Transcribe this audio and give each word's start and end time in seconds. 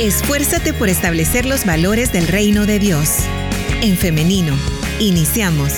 Esfuérzate 0.00 0.72
por 0.72 0.88
establecer 0.88 1.44
los 1.44 1.66
valores 1.66 2.12
del 2.12 2.26
reino 2.26 2.64
de 2.64 2.78
Dios. 2.78 3.18
En 3.82 3.96
femenino, 3.96 4.54
iniciamos. 4.98 5.74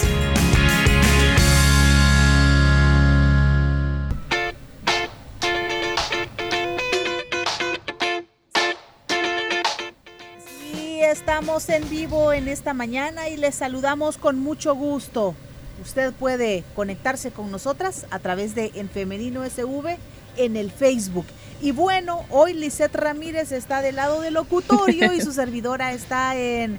Sí, 10.46 11.00
estamos 11.02 11.68
en 11.68 11.90
vivo 11.90 12.32
en 12.32 12.46
esta 12.48 12.72
mañana 12.72 13.28
y 13.28 13.36
les 13.36 13.56
saludamos 13.56 14.16
con 14.16 14.38
mucho 14.38 14.74
gusto. 14.76 15.34
Usted 15.82 16.12
puede 16.12 16.62
conectarse 16.76 17.32
con 17.32 17.50
nosotras 17.50 18.06
a 18.10 18.20
través 18.20 18.54
de 18.54 18.70
En 18.76 18.88
Femenino 18.88 19.44
SV 19.44 19.98
en 20.36 20.56
el 20.56 20.70
Facebook. 20.70 21.26
Y 21.64 21.72
bueno, 21.72 22.26
hoy 22.28 22.52
Lisette 22.52 22.94
Ramírez 22.94 23.50
está 23.50 23.80
del 23.80 23.96
lado 23.96 24.20
del 24.20 24.34
locutorio 24.34 25.14
y 25.14 25.22
su 25.22 25.32
servidora 25.32 25.94
está 25.94 26.36
en, 26.36 26.78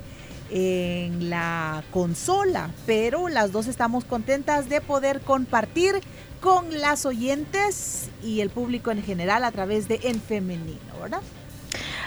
en 0.51 1.31
la 1.31 1.83
consola, 1.89 2.69
pero 2.85 3.27
las 3.27 3.51
dos 3.51 3.65
estamos 3.65 4.05
contentas 4.05 4.69
de 4.69 4.81
poder 4.81 5.21
compartir 5.21 5.95
con 6.39 6.79
las 6.79 7.07
oyentes 7.07 8.11
y 8.23 8.41
el 8.41 8.51
público 8.51 8.91
en 8.91 9.01
general 9.01 9.43
a 9.43 9.51
través 9.51 9.87
de 9.87 10.01
En 10.03 10.21
Femenino, 10.21 10.99
¿verdad? 11.01 11.21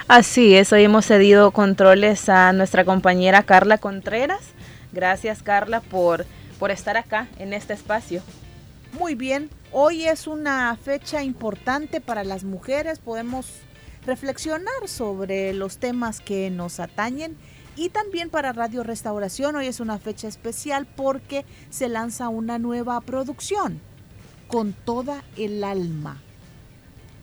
Así 0.06 0.54
es, 0.54 0.72
hoy 0.72 0.84
hemos 0.84 1.04
cedido 1.04 1.50
controles 1.50 2.28
a 2.28 2.52
nuestra 2.52 2.84
compañera 2.84 3.42
Carla 3.42 3.78
Contreras. 3.78 4.52
Gracias 4.92 5.42
Carla 5.42 5.80
por, 5.80 6.26
por 6.60 6.70
estar 6.70 6.96
acá 6.96 7.26
en 7.40 7.54
este 7.54 7.72
espacio. 7.72 8.22
Muy 8.92 9.16
bien, 9.16 9.50
hoy 9.72 10.04
es 10.04 10.26
una 10.26 10.76
fecha 10.76 11.22
importante 11.22 12.00
para 12.00 12.24
las 12.24 12.44
mujeres, 12.44 12.98
podemos 12.98 13.46
reflexionar 14.06 14.86
sobre 14.86 15.52
los 15.52 15.78
temas 15.78 16.20
que 16.20 16.50
nos 16.50 16.80
atañen 16.80 17.36
y 17.76 17.90
también 17.90 18.30
para 18.30 18.52
Radio 18.52 18.82
Restauración 18.82 19.56
hoy 19.56 19.66
es 19.66 19.80
una 19.80 19.98
fecha 19.98 20.28
especial 20.28 20.86
porque 20.86 21.44
se 21.70 21.88
lanza 21.88 22.28
una 22.28 22.58
nueva 22.58 23.00
producción 23.00 23.80
con 24.48 24.72
toda 24.72 25.22
el 25.36 25.62
alma. 25.62 26.20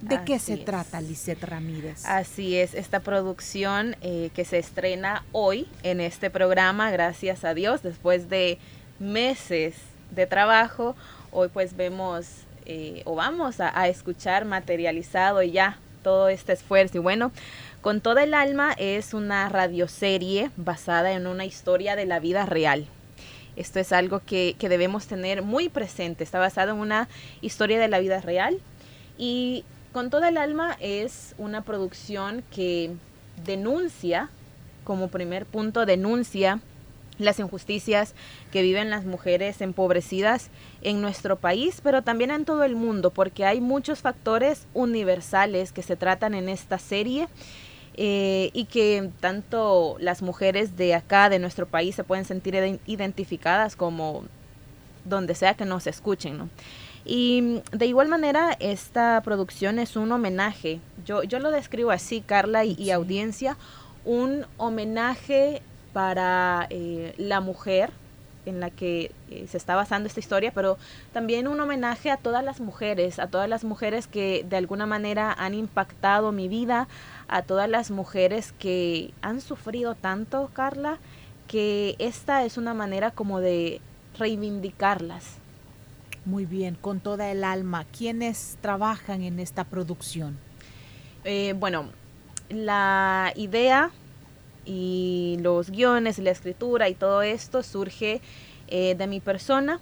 ¿De 0.02 0.24
qué 0.24 0.38
se 0.38 0.58
trata. 0.58 1.02
Lisette 1.02 1.44
Ramírez? 1.44 2.06
Así 2.06 2.56
es, 2.56 2.76
esta 2.76 3.00
producción 3.00 3.96
eh, 4.02 4.30
que 4.36 4.46
se 4.46 4.60
estrena 4.60 5.26
hoy 5.32 5.68
en 5.84 6.00
este 6.00 6.30
programa, 6.30 6.92
gracias 6.92 7.44
a 7.44 7.54
Dios, 7.56 7.82
después 7.82 8.30
de 8.30 8.60
meses 9.00 9.76
de 10.12 10.28
trabajo, 10.28 10.96
hoy 11.36 11.50
pues 11.50 11.76
vemos 11.76 12.28
eh, 12.66 13.02
o 13.06 13.14
vamos 13.16 13.60
a, 13.60 13.88
escuchar 13.88 14.46
materializado 14.46 15.44
ya 15.44 15.78
todo 16.02 16.30
este 16.30 16.54
esfuerzo. 16.54 16.98
Y 16.98 17.02
bueno, 17.02 17.32
con 17.82 18.02
toda 18.02 18.24
el 18.24 18.34
alma 18.34 18.74
es 18.78 19.14
una 19.14 19.50
radioserie 19.50 20.50
basada 20.56 21.12
en 21.12 21.28
una 21.28 21.46
historia 21.46 21.96
de 21.96 22.06
la 22.06 22.20
vida 22.20 22.46
real. 22.46 22.88
Esto 23.56 23.80
es 23.80 23.92
algo 23.92 24.22
que, 24.26 24.56
que 24.58 24.70
debemos 24.70 25.08
tener 25.08 25.42
muy 25.42 25.70
presente. 25.70 26.24
Está 26.24 26.40
basado 26.40 26.72
en 26.72 26.78
una 26.78 27.08
historia 27.42 27.80
de 27.80 27.88
la 27.88 28.00
vida 28.00 28.22
real. 28.22 28.60
Y 29.18 29.64
con 29.94 30.10
toda 30.10 30.30
el 30.30 30.38
alma 30.38 30.78
es 30.80 31.36
una 31.38 31.62
producción 31.62 32.44
que 32.52 32.92
denuncia, 33.46 34.30
como 34.84 35.10
primer 35.10 35.46
punto, 35.46 35.86
denuncia 35.86 36.62
las 37.18 37.40
injusticias 37.40 38.14
que 38.52 38.62
viven 38.62 38.90
las 38.90 39.06
mujeres 39.06 39.62
empobrecidas 39.62 40.50
en 40.82 41.02
nuestro 41.02 41.38
país, 41.38 41.80
pero 41.84 42.02
también 42.02 42.32
en 42.32 42.46
todo 42.46 42.64
el 42.64 42.76
mundo, 42.76 43.12
porque 43.12 43.46
hay 43.46 43.62
muchos 43.62 44.00
factores 44.00 44.68
universales 44.74 45.72
que 45.72 45.82
se 45.82 45.96
tratan 45.96 46.34
en 46.34 46.50
esta 46.50 46.78
serie 46.78 47.28
eh, 47.96 48.50
y 48.54 48.66
que 48.66 49.10
tanto 49.22 49.96
las 50.00 50.22
mujeres 50.22 50.76
de 50.76 50.94
acá, 50.94 51.30
de 51.30 51.40
nuestro 51.40 51.66
país, 51.66 51.96
se 51.96 52.04
pueden 52.04 52.26
sentir 52.26 52.54
iden- 52.56 52.80
identificadas 52.86 53.76
como 53.76 54.24
donde 55.06 55.36
sea 55.36 55.54
que 55.54 55.66
nos 55.66 55.88
escuchen, 55.88 56.38
¿no? 56.38 56.50
Y 57.08 57.62
de 57.72 57.86
igual 57.86 58.08
manera, 58.08 58.58
esta 58.60 59.22
producción 59.24 59.78
es 59.78 59.96
un 59.96 60.12
homenaje. 60.12 60.80
Yo, 61.06 61.22
yo 61.22 61.38
lo 61.38 61.52
describo 61.52 61.92
así, 61.92 62.22
Carla 62.22 62.66
y, 62.66 62.90
audiencia, 62.90 63.58
un 64.06 64.48
homenaje 64.58 65.62
para 65.96 66.68
eh, 66.72 67.14
la 67.18 67.40
mujer 67.40 67.90
en 68.46 68.60
la 68.60 68.70
que 68.70 69.14
eh, 69.32 69.48
se 69.50 69.56
está 69.56 69.76
basando 69.76 70.08
esta 70.08 70.20
historia, 70.20 70.52
pero 70.54 70.78
también 71.14 71.48
un 71.48 71.58
homenaje 71.58 72.12
a 72.12 72.18
todas 72.18 72.44
las 72.44 72.60
mujeres, 72.60 73.18
a 73.18 73.28
todas 73.28 73.48
las 73.48 73.64
mujeres 73.64 74.06
que 74.06 74.46
de 74.50 74.58
alguna 74.58 74.86
manera 74.86 75.32
han 75.32 75.54
impactado 75.54 76.34
mi 76.34 76.50
vida, 76.50 76.90
a 77.30 77.44
todas 77.44 77.70
las 77.70 77.92
mujeres 77.92 78.52
que 78.60 79.14
han 79.22 79.40
sufrido 79.40 79.96
tanto, 79.96 80.52
Carla, 80.52 80.98
que 81.48 81.96
esta 81.98 82.44
es 82.44 82.58
una 82.58 82.74
manera 82.74 83.12
como 83.12 83.40
de 83.40 83.80
reivindicarlas. 84.20 85.38
Muy 86.26 86.46
bien, 86.46 86.76
con 86.76 87.00
toda 87.00 87.32
el 87.32 87.46
alma. 87.46 87.86
¿Quiénes 87.98 88.58
trabajan 88.60 89.22
en 89.22 89.40
esta 89.40 89.64
producción? 89.64 90.38
Eh, 91.24 91.54
bueno, 91.58 91.86
la 92.50 93.32
idea 93.38 93.92
y 94.66 95.38
los 95.42 95.70
guiones 95.70 96.20
la 96.20 96.32
escritura 96.32 96.90
y 96.90 96.96
todo 96.96 97.22
esto 97.22 97.64
surge 97.64 98.22
eh, 98.68 98.96
de 98.96 99.08
mi 99.08 99.20
persona. 99.20 99.80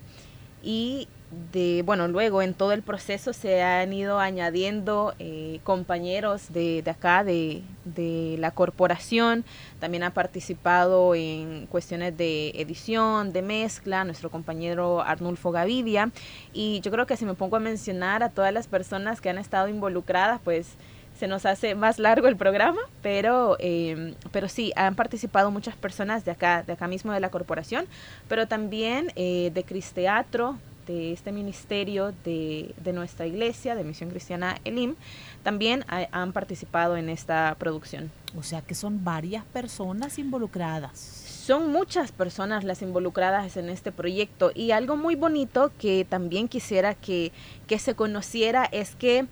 Y 0.61 1.07
de, 1.51 1.81
bueno, 1.83 2.07
luego 2.07 2.41
en 2.41 2.53
todo 2.53 2.73
el 2.73 2.83
proceso 2.83 3.33
se 3.33 3.61
han 3.61 3.91
ido 3.91 4.19
añadiendo 4.19 5.13
eh, 5.19 5.59
compañeros 5.63 6.53
de, 6.53 6.81
de 6.81 6.91
acá, 6.91 7.23
de, 7.23 7.63
de 7.85 8.35
la 8.39 8.51
corporación, 8.51 9.43
también 9.79 10.03
ha 10.03 10.13
participado 10.13 11.15
en 11.15 11.65
cuestiones 11.67 12.15
de 12.17 12.49
edición, 12.49 13.33
de 13.33 13.41
mezcla, 13.41 14.03
nuestro 14.03 14.29
compañero 14.29 15.01
Arnulfo 15.01 15.51
Gavidia, 15.51 16.11
y 16.53 16.81
yo 16.81 16.91
creo 16.91 17.07
que 17.07 17.17
si 17.17 17.25
me 17.25 17.33
pongo 17.33 17.55
a 17.55 17.59
mencionar 17.59 18.23
a 18.23 18.29
todas 18.29 18.53
las 18.53 18.67
personas 18.67 19.19
que 19.19 19.29
han 19.29 19.37
estado 19.37 19.67
involucradas, 19.67 20.39
pues 20.43 20.75
se 21.23 21.29
nos 21.29 21.45
hace 21.45 21.73
más 21.73 21.99
largo 21.99 22.27
el 22.27 22.35
programa, 22.35 22.81
pero, 23.01 23.55
eh, 23.59 24.13
pero 24.33 24.49
sí, 24.49 24.73
han 24.75 24.95
participado 24.95 25.51
muchas 25.51 25.73
personas 25.73 26.25
de 26.25 26.31
acá, 26.31 26.63
de 26.63 26.73
acá 26.73 26.89
mismo 26.89 27.13
de 27.13 27.21
la 27.21 27.29
corporación, 27.29 27.85
pero 28.27 28.45
también 28.45 29.09
eh, 29.15 29.49
de 29.53 29.63
Cristeatro, 29.63 30.57
de 30.85 31.13
este 31.13 31.31
ministerio 31.31 32.13
de, 32.25 32.75
de 32.83 32.91
nuestra 32.91 33.25
iglesia, 33.25 33.73
de 33.73 33.85
Misión 33.85 34.09
Cristiana 34.09 34.57
Elim, 34.65 34.95
también 35.43 35.85
ha- 35.87 36.09
han 36.11 36.33
participado 36.33 36.97
en 36.97 37.07
esta 37.07 37.55
producción. 37.57 38.11
O 38.37 38.43
sea 38.43 38.61
que 38.61 38.75
son 38.75 39.05
varias 39.05 39.45
personas 39.45 40.19
involucradas. 40.19 40.99
Son 40.99 41.71
muchas 41.71 42.11
personas 42.11 42.65
las 42.65 42.81
involucradas 42.81 43.55
en 43.55 43.69
este 43.69 43.93
proyecto 43.93 44.51
y 44.53 44.71
algo 44.71 44.97
muy 44.97 45.15
bonito 45.15 45.71
que 45.79 46.05
también 46.09 46.49
quisiera 46.49 46.95
que, 46.95 47.31
que 47.65 47.79
se 47.79 47.95
conociera 47.95 48.65
es 48.65 48.93
que 48.97 49.25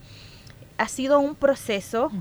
ha 0.81 0.88
sido 0.88 1.19
un 1.19 1.36
proceso 1.36 2.12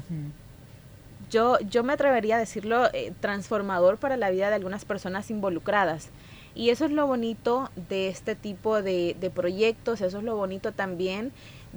yo, 1.31 1.59
yo 1.61 1.85
me 1.85 1.93
atrevería 1.93 2.37
a 2.37 2.39
decirlo, 2.39 2.93
eh, 2.93 3.13
transformador 3.21 3.97
para 3.99 4.17
la 4.17 4.31
vida 4.31 4.49
de 4.49 4.57
algunas 4.57 4.85
personas 4.85 5.31
involucradas. 5.31 6.11
Y 6.55 6.71
eso 6.71 6.85
es 6.85 6.91
lo 6.91 7.07
bonito 7.07 7.71
de 7.89 8.09
este 8.09 8.35
tipo 8.35 8.83
de, 8.83 9.17
de 9.19 9.31
proyectos, 9.31 10.01
eso 10.01 10.19
es 10.19 10.25
lo 10.25 10.37
bonito 10.37 10.73
también 10.73 11.33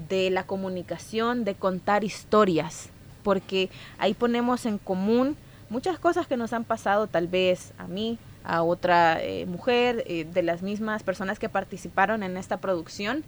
de 0.10 0.32
la 0.32 0.46
comunicación, 0.46 1.46
de 1.46 1.54
contar 1.54 2.04
historias, 2.04 2.90
porque 3.24 3.70
ahí 4.00 4.16
ponemos 4.16 4.66
en 4.66 4.80
común 4.80 5.38
muchas 5.70 6.00
cosas 6.00 6.26
que 6.26 6.36
nos 6.36 6.52
han 6.54 6.64
pasado 6.64 7.06
tal 7.06 7.28
vez 7.28 7.74
a 7.78 7.88
mí, 7.88 8.18
a 8.44 8.64
otra 8.64 9.24
eh, 9.24 9.46
mujer, 9.46 10.04
eh, 10.08 10.26
de 10.26 10.42
las 10.42 10.64
mismas 10.64 11.04
personas 11.04 11.38
que 11.38 11.50
participaron 11.50 12.24
en 12.24 12.36
esta 12.36 12.58
producción. 12.58 13.24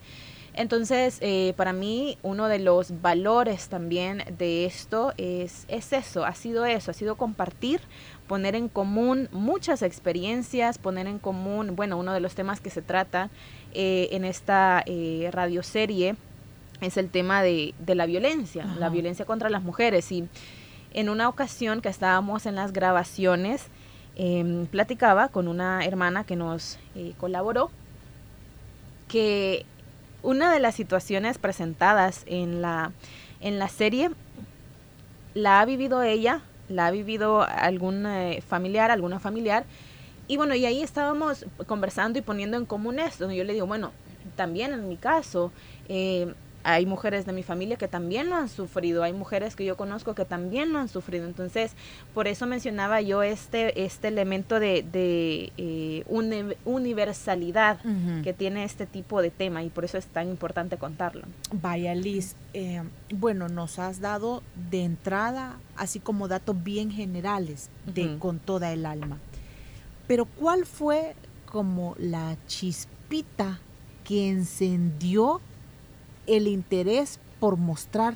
Entonces, 0.58 1.18
eh, 1.22 1.54
para 1.58 1.74
mí, 1.74 2.18
uno 2.24 2.48
de 2.48 2.60
los 2.60 3.02
valores 3.02 3.68
también 3.68 4.24
de 4.38 4.66
esto 4.66 5.14
es, 5.18 5.66
es 5.68 5.92
eso, 5.92 6.26
ha 6.26 6.34
sido 6.34 6.66
eso, 6.66 6.92
ha 6.92 6.94
sido 6.94 7.16
compartir, 7.16 7.82
poner 8.28 8.56
en 8.56 8.70
común 8.70 9.28
muchas 9.32 9.82
experiencias, 9.82 10.78
poner 10.78 11.08
en 11.08 11.20
común, 11.20 11.76
bueno, 11.76 11.98
uno 11.98 12.14
de 12.14 12.22
los 12.22 12.36
temas 12.36 12.62
que 12.62 12.70
se 12.70 12.82
trata 12.82 13.30
eh, 13.74 14.08
en 14.12 14.24
esta 14.24 14.82
eh, 14.86 15.30
radioserie 15.34 16.16
es 16.82 16.98
el 16.98 17.10
tema 17.10 17.42
de, 17.42 17.74
de 17.80 17.96
la 17.96 18.06
violencia, 18.06 18.66
la 18.80 18.90
violencia 18.90 19.26
contra 19.26 19.50
las 19.50 19.64
mujeres. 19.64 20.12
Y 20.12 20.28
en 20.94 21.10
una 21.10 21.28
ocasión 21.28 21.82
que 21.82 21.90
estábamos 21.90 22.46
en 22.46 22.56
las 22.56 22.72
grabaciones, 22.72 23.68
em, 24.16 24.66
platicaba 24.66 25.28
con 25.28 25.50
una 25.50 25.84
hermana 25.84 26.24
que 26.24 26.38
nos 26.38 26.80
eh, 26.96 27.14
colaboró, 27.18 27.70
que 29.10 29.66
una 30.26 30.52
de 30.52 30.60
las 30.60 30.76
situaciones 30.76 31.38
presentadas 31.38 32.24
en 32.26 32.62
la, 32.62 32.92
en 33.40 33.60
la 33.60 33.70
serie 33.70 34.10
la 35.34 35.62
ha 35.62 35.66
vivido 35.66 36.02
ella, 36.02 36.42
la 36.68 36.88
ha 36.88 36.92
vivido 36.92 37.44
algún 37.44 38.06
eh, 38.06 38.42
familiar, 38.48 38.90
alguna 38.92 39.20
familiar, 39.20 39.66
y 40.28 40.38
bueno, 40.38 40.56
y 40.56 40.66
ahí 40.66 40.82
estábamos 40.82 41.46
conversando 41.68 42.18
y 42.18 42.24
poniendo 42.24 42.58
en 42.58 42.66
común 42.66 43.00
esto. 43.00 43.32
Yo 43.32 43.44
le 43.44 43.54
digo, 43.54 43.68
bueno, 43.68 43.92
también 44.36 44.74
en 44.74 44.90
mi 44.90 44.98
caso, 44.98 45.52
eh, 45.88 46.34
hay 46.66 46.88
mujeres 46.88 47.28
de 47.28 47.32
mi 47.32 47.44
familia 47.44 47.78
que 47.78 47.88
también 47.88 48.28
lo 48.28 48.36
han 48.36 48.50
sufrido, 48.50 49.04
hay 49.04 49.14
mujeres 49.14 49.56
que 49.56 49.64
yo 49.64 49.78
conozco 49.78 50.16
que 50.16 50.26
también 50.26 50.74
lo 50.74 50.80
han 50.80 50.90
sufrido. 50.90 51.28
Entonces, 51.28 51.74
por 52.16 52.28
eso 52.28 52.48
mencionaba 52.48 53.02
yo 53.02 53.22
este, 53.22 53.86
este 53.86 54.08
elemento 54.08 54.60
de, 54.60 54.84
de 54.92 55.54
eh, 55.58 56.04
universalidad 56.66 57.80
que 58.24 58.34
tiene 58.34 58.64
este 58.64 58.88
tipo 58.88 59.22
de 59.22 59.30
tema 59.30 59.62
y 59.62 59.70
por 59.70 59.86
eso 59.86 60.00
es 60.00 60.08
tan 60.08 60.28
importante 60.28 60.78
contarlo. 60.78 61.28
Vaya, 61.54 61.94
Liz, 61.94 62.36
eh, 62.56 62.82
bueno, 63.14 63.48
nos 63.48 63.78
has 63.78 64.02
dado 64.02 64.42
de 64.72 64.84
entrada, 64.86 65.60
así 65.78 66.00
como 66.00 66.28
datos 66.28 66.64
bien 66.64 66.90
generales 66.90 67.70
de 67.86 68.18
con 68.18 68.40
toda 68.40 68.74
el 68.74 68.88
alma. 68.88 69.20
Pero 70.08 70.26
¿cuál 70.26 70.66
fue 70.66 71.16
como 71.46 71.96
la 72.00 72.38
chispita 72.48 73.60
que 74.04 74.30
encendió 74.30 75.42
el 76.28 76.48
interés 76.48 77.20
por 77.40 77.58
mostrar, 77.58 78.16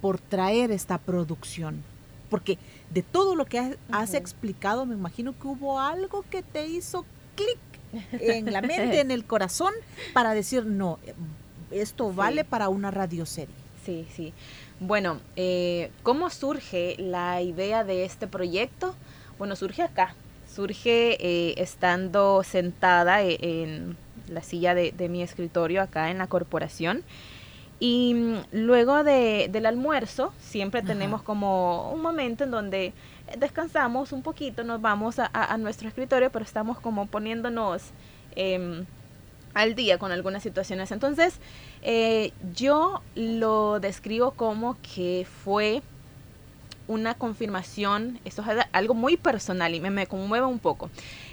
por 0.00 0.18
traer 0.18 0.70
esta 0.70 0.98
producción? 0.98 1.82
Porque 2.30 2.58
de 2.90 3.02
todo 3.02 3.34
lo 3.34 3.46
que 3.46 3.76
has, 3.90 4.14
explicado, 4.14 4.84
me 4.86 4.94
imagino 4.94 5.38
que 5.38 5.46
hubo 5.46 5.80
algo 5.80 6.24
que 6.30 6.42
te 6.42 6.66
hizo 6.66 7.04
clic 7.34 7.58
en 8.20 8.52
la 8.52 8.60
mente, 8.60 9.00
en 9.00 9.10
el 9.10 9.24
corazón, 9.24 9.72
para 10.12 10.34
decir, 10.34 10.66
no, 10.66 10.98
esto 11.70 12.12
vale 12.12 12.44
para 12.44 12.68
una 12.68 12.90
radioserie. 12.90 13.54
Sí, 13.84 14.06
sí. 14.14 14.34
Bueno, 14.80 15.20
eh, 15.36 15.90
¿cómo 16.02 16.30
surge 16.30 16.94
la 16.98 17.40
idea 17.40 17.84
de 17.84 18.04
este 18.04 18.26
proyecto? 18.26 18.94
Bueno, 19.38 19.56
surge 19.56 19.82
acá, 19.82 20.14
surge 20.52 21.16
eh, 21.20 21.54
estando 21.56 22.42
sentada 22.42 23.22
e, 23.22 23.38
en 23.40 23.96
la 24.28 24.42
silla 24.42 24.74
de, 24.74 25.08
mi 25.08 25.22
escritorio 25.22 25.82
acá 25.82 26.10
en 26.10 26.18
la 26.18 26.26
corporación. 26.26 27.02
Y 27.80 28.14
mm, 28.14 28.36
luego 28.52 29.04
del 29.04 29.66
almuerzo 29.66 30.32
siempre 30.40 30.82
tenemos 30.82 31.22
como 31.22 31.92
un 31.92 32.02
momento 32.02 32.44
en 32.44 32.50
donde 32.50 32.92
descansamos 33.38 34.12
un 34.12 34.22
poquito, 34.22 34.64
nos 34.64 34.80
vamos 34.80 35.16
a, 35.18 35.56
nuestro 35.58 35.88
escritorio, 35.88 36.30
pero 36.30 36.44
estamos 36.44 36.80
como 36.80 37.06
poniéndonos 37.06 37.82
em, 38.34 38.84
al 39.54 39.74
día 39.74 39.98
con 39.98 40.12
algunas 40.12 40.42
situaciones. 40.42 40.90
Entonces, 40.90 41.38
eh, 41.82 42.32
yo 42.54 43.02
lo 43.14 43.80
describo 43.80 44.32
como 44.32 44.76
que 44.94 45.26
fue 45.44 45.82
una 46.88 47.14
confirmación, 47.14 48.18
esto 48.24 48.42
es 48.42 48.66
algo 48.72 48.94
muy 48.94 49.16
personal 49.16 49.74
y 49.74 49.80
me, 49.80 49.90
me 49.90 50.06
conmueve 50.06 50.46
un 50.46 50.58
poco, 50.58 50.90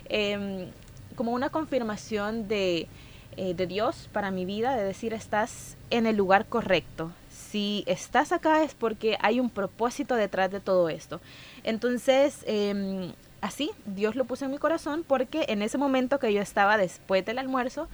em, 0.09 0.67
como 1.15 1.31
una 1.31 1.49
confirmación 1.49 2.47
de, 2.49 2.87
eh, 3.37 3.53
de 3.53 3.67
Dios 3.67 4.09
para 4.11 4.31
mi 4.31 4.45
vida, 4.45 4.75
de 4.75 4.83
decir 4.83 5.13
estás 5.13 5.77
en 5.89 6.05
el 6.05 6.15
lugar 6.15 6.45
correcto. 6.45 7.11
Si 7.29 7.83
estás 7.87 8.31
acá 8.31 8.63
es 8.63 8.73
porque 8.73 9.17
hay 9.21 9.39
un 9.39 9.49
propósito 9.49 10.15
detrás 10.15 10.51
de 10.51 10.59
todo 10.59 10.89
esto. 10.89 11.21
Entonces, 11.63 12.43
em, 12.47 13.13
así, 13.41 13.71
Dios 13.85 14.15
lo 14.15 14.25
puso 14.25 14.45
en 14.45 14.51
mi 14.51 14.57
corazón 14.57 15.03
porque 15.07 15.45
en 15.49 15.61
ese 15.61 15.77
momento 15.77 16.19
que 16.19 16.33
yo 16.33 16.41
estaba 16.41 16.77
después 16.77 17.25
del 17.25 17.37
almuerzo, 17.37 17.87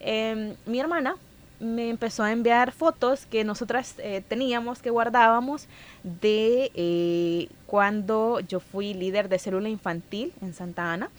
em, 0.00 0.54
mi 0.66 0.80
hermana 0.80 1.16
me 1.60 1.88
empezó 1.88 2.22
a 2.22 2.32
enviar 2.32 2.72
fotos 2.72 3.26
que 3.26 3.44
nosotras 3.44 3.94
eh, 3.98 4.22
teníamos, 4.26 4.80
que 4.80 4.90
guardábamos, 4.90 5.66
de 6.02 6.70
eh, 6.74 7.48
cuando 7.66 8.40
yo 8.40 8.60
fui 8.60 8.94
líder 8.94 9.28
de 9.28 9.38
célula 9.38 9.68
infantil 9.68 10.32
en 10.42 10.54
Santa 10.54 10.92
Ana. 10.92 11.10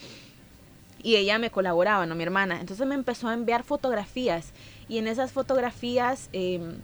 Y 1.08 1.16
ella 1.16 1.40
me 1.40 1.52
colaboraba, 1.52 2.06
¿no? 2.06 2.16
Mi 2.16 2.24
hermana. 2.24 2.60
Entonces 2.60 2.86
me 2.86 2.94
empezó 2.94 3.30
a 3.30 3.34
enviar 3.34 3.64
fotografías. 3.64 4.52
Y 4.90 4.98
en 4.98 5.08
esas 5.08 5.32
fotografías 5.32 6.28
em, 6.34 6.80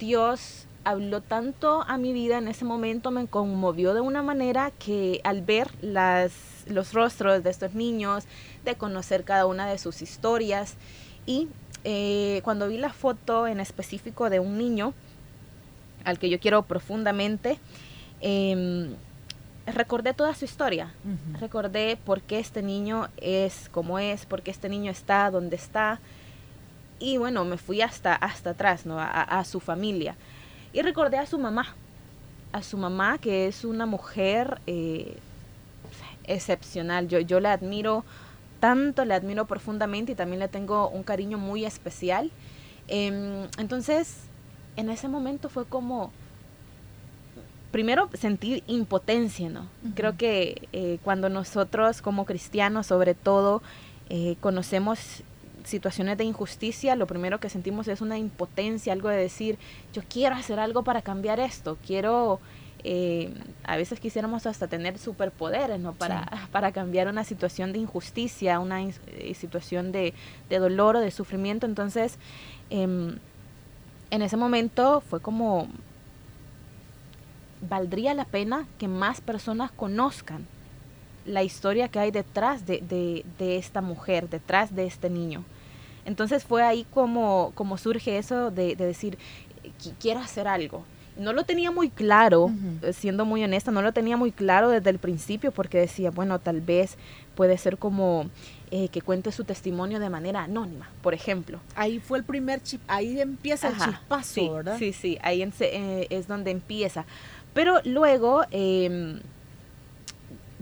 Dios 0.00 0.66
habló 0.82 1.20
tanto 1.20 1.84
a 1.86 1.96
mi 1.96 2.12
vida 2.12 2.38
en 2.38 2.48
ese 2.48 2.64
momento, 2.64 3.12
me 3.12 3.28
conmovió 3.28 3.94
de 3.94 4.00
una 4.00 4.24
manera 4.24 4.72
que 4.72 5.20
al 5.22 5.42
ver 5.42 5.70
las, 5.80 6.32
los 6.66 6.92
rostros 6.92 7.44
de 7.44 7.50
estos 7.50 7.72
niños, 7.74 8.24
de 8.64 8.74
conocer 8.74 9.22
cada 9.22 9.46
una 9.46 9.70
de 9.70 9.78
sus 9.78 10.02
historias 10.02 10.74
y 11.24 11.46
eh, 11.84 12.40
cuando 12.42 12.66
vi 12.66 12.78
la 12.78 12.92
foto 12.92 13.46
en 13.46 13.60
específico 13.60 14.28
de 14.28 14.40
un 14.40 14.58
niño 14.58 14.92
al 16.02 16.18
que 16.18 16.30
yo 16.30 16.40
quiero 16.40 16.62
profundamente, 16.62 17.60
em, 18.22 18.96
recordé 19.74 20.14
toda 20.14 20.34
su 20.34 20.44
historia. 20.44 20.92
Recordé 21.38 21.96
por 21.96 22.22
qué 22.22 22.38
este 22.38 22.62
niño 22.62 23.08
es 23.16 23.68
como 23.70 23.98
es, 23.98 24.26
por 24.26 24.42
qué 24.42 24.50
este 24.50 24.68
niño 24.68 24.90
está 24.90 25.30
donde 25.30 25.56
está. 25.56 26.00
Y 26.98 27.16
bueno, 27.16 27.44
me 27.44 27.56
fui 27.56 27.80
hasta, 27.80 28.14
hasta 28.14 28.50
atrás, 28.50 28.86
¿no? 28.86 28.98
A, 29.00 29.44
su 29.44 29.60
familia. 29.60 30.16
Y 30.72 30.82
recordé 30.82 31.18
a 31.18 31.26
su 31.26 31.38
mamá. 31.38 31.74
A 32.52 32.62
su 32.62 32.76
mamá, 32.76 33.18
que 33.18 33.46
es 33.46 33.64
una 33.64 33.86
mujer 33.86 34.60
eh, 34.66 35.16
excepcional. 36.24 37.08
Yo, 37.08 37.20
yo 37.20 37.40
la 37.40 37.52
admiro 37.52 38.04
tanto, 38.60 39.04
le 39.04 39.14
admiro 39.14 39.46
profundamente 39.46 40.12
y 40.12 40.14
también 40.14 40.38
le 40.38 40.48
tengo 40.48 40.88
un 40.88 41.02
cariño 41.02 41.38
muy 41.38 41.64
especial. 41.64 42.30
Em, 42.86 43.48
entonces, 43.58 44.24
en 44.76 44.90
ese 44.90 45.08
momento 45.08 45.48
fue 45.48 45.64
como, 45.64 46.12
primero 47.70 48.08
sentir 48.14 48.62
impotencia, 48.66 49.48
¿no? 49.48 49.68
Creo 49.94 50.16
que 50.16 50.68
eh, 50.72 50.98
cuando 51.04 51.28
nosotros 51.28 52.02
como 52.02 52.24
cristianos, 52.24 52.86
sobre 52.86 53.14
todo, 53.14 53.62
eh, 54.08 54.36
conocemos 54.40 55.22
situaciones 55.64 56.18
de 56.18 56.24
injusticia, 56.24 56.96
lo 56.96 57.06
primero 57.06 57.38
que 57.38 57.48
sentimos 57.48 57.86
es 57.88 58.00
una 58.00 58.18
impotencia, 58.18 58.92
algo 58.92 59.08
de 59.08 59.16
decir, 59.16 59.58
yo 59.92 60.02
quiero 60.08 60.34
hacer 60.34 60.58
algo 60.58 60.82
para 60.82 61.02
cambiar 61.02 61.38
esto, 61.38 61.78
quiero 61.86 62.40
eh, 62.82 63.34
a 63.64 63.76
veces 63.76 64.00
quisiéramos 64.00 64.46
hasta 64.46 64.66
tener 64.66 64.98
superpoderes, 64.98 65.78
¿no? 65.80 65.92
Para, 65.92 66.26
para 66.52 66.72
cambiar 66.72 67.08
una 67.08 67.24
situación 67.24 67.72
de 67.72 67.78
injusticia, 67.78 68.58
una 68.60 68.82
eh, 68.82 69.34
situación 69.34 69.92
de, 69.92 70.14
dolor 70.48 70.96
o 70.96 71.00
de 71.00 71.10
sufrimiento. 71.10 71.66
Entonces, 71.66 72.18
em, 72.70 73.18
en 74.10 74.22
ese 74.22 74.36
momento 74.36 75.02
fue 75.02 75.20
como, 75.20 75.68
valdría 77.68 78.14
la 78.14 78.24
pena 78.24 78.66
que 78.78 78.88
más 78.88 79.20
personas 79.20 79.70
conozcan 79.70 80.46
la 81.26 81.42
historia 81.42 81.88
que 81.88 81.98
hay 81.98 82.10
detrás 82.10 82.66
de, 82.66 83.24
de, 83.38 83.56
esta 83.56 83.80
mujer, 83.80 84.28
detrás 84.28 84.74
de 84.74 84.86
este 84.86 85.10
niño. 85.10 85.44
Entonces 86.04 86.44
fue 86.44 86.62
ahí 86.62 86.86
como, 86.92 87.52
como 87.54 87.76
surge 87.76 88.18
eso 88.18 88.50
de, 88.50 88.74
de 88.74 88.86
decir, 88.86 89.18
quiero 89.98 90.20
hacer 90.20 90.48
algo 90.48 90.84
no 91.20 91.32
lo 91.32 91.44
tenía 91.44 91.70
muy 91.70 91.90
claro, 91.90 92.50
eh, 92.82 92.92
siendo 92.92 93.24
muy 93.24 93.44
honesta, 93.44 93.70
no 93.70 93.82
lo 93.82 93.92
tenía 93.92 94.16
muy 94.16 94.32
claro 94.32 94.70
desde 94.70 94.90
el 94.90 94.98
principio 94.98 95.52
porque 95.52 95.78
decía, 95.78 96.10
bueno, 96.10 96.38
tal 96.38 96.60
vez 96.60 96.96
puede 97.34 97.58
ser 97.58 97.78
como 97.78 98.30
eh, 98.70 98.88
que 98.88 99.02
cuente 99.02 99.30
su 99.30 99.44
testimonio 99.44 100.00
de 100.00 100.08
manera 100.08 100.44
anónima, 100.44 100.88
por 101.02 101.12
ejemplo. 101.12 101.60
Ahí 101.76 102.00
fue 102.00 102.18
el 102.18 102.24
primer 102.24 102.62
chip, 102.62 102.80
ahí 102.88 103.20
empieza 103.20 103.68
el 103.68 103.76
chispazo, 103.76 104.34
sí, 104.34 104.48
¿verdad? 104.48 104.78
Sí, 104.78 104.92
sí, 104.92 105.18
ahí 105.22 105.42
eh, 105.42 106.06
es 106.08 106.26
donde 106.26 106.50
empieza. 106.50 107.04
Pero 107.54 107.80
luego 107.84 108.42
em, 108.50 109.20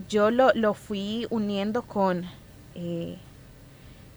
yo 0.07 0.31
lo, 0.31 0.51
lo, 0.53 0.73
fui 0.73 1.27
uniendo 1.29 1.83
con, 1.83 2.25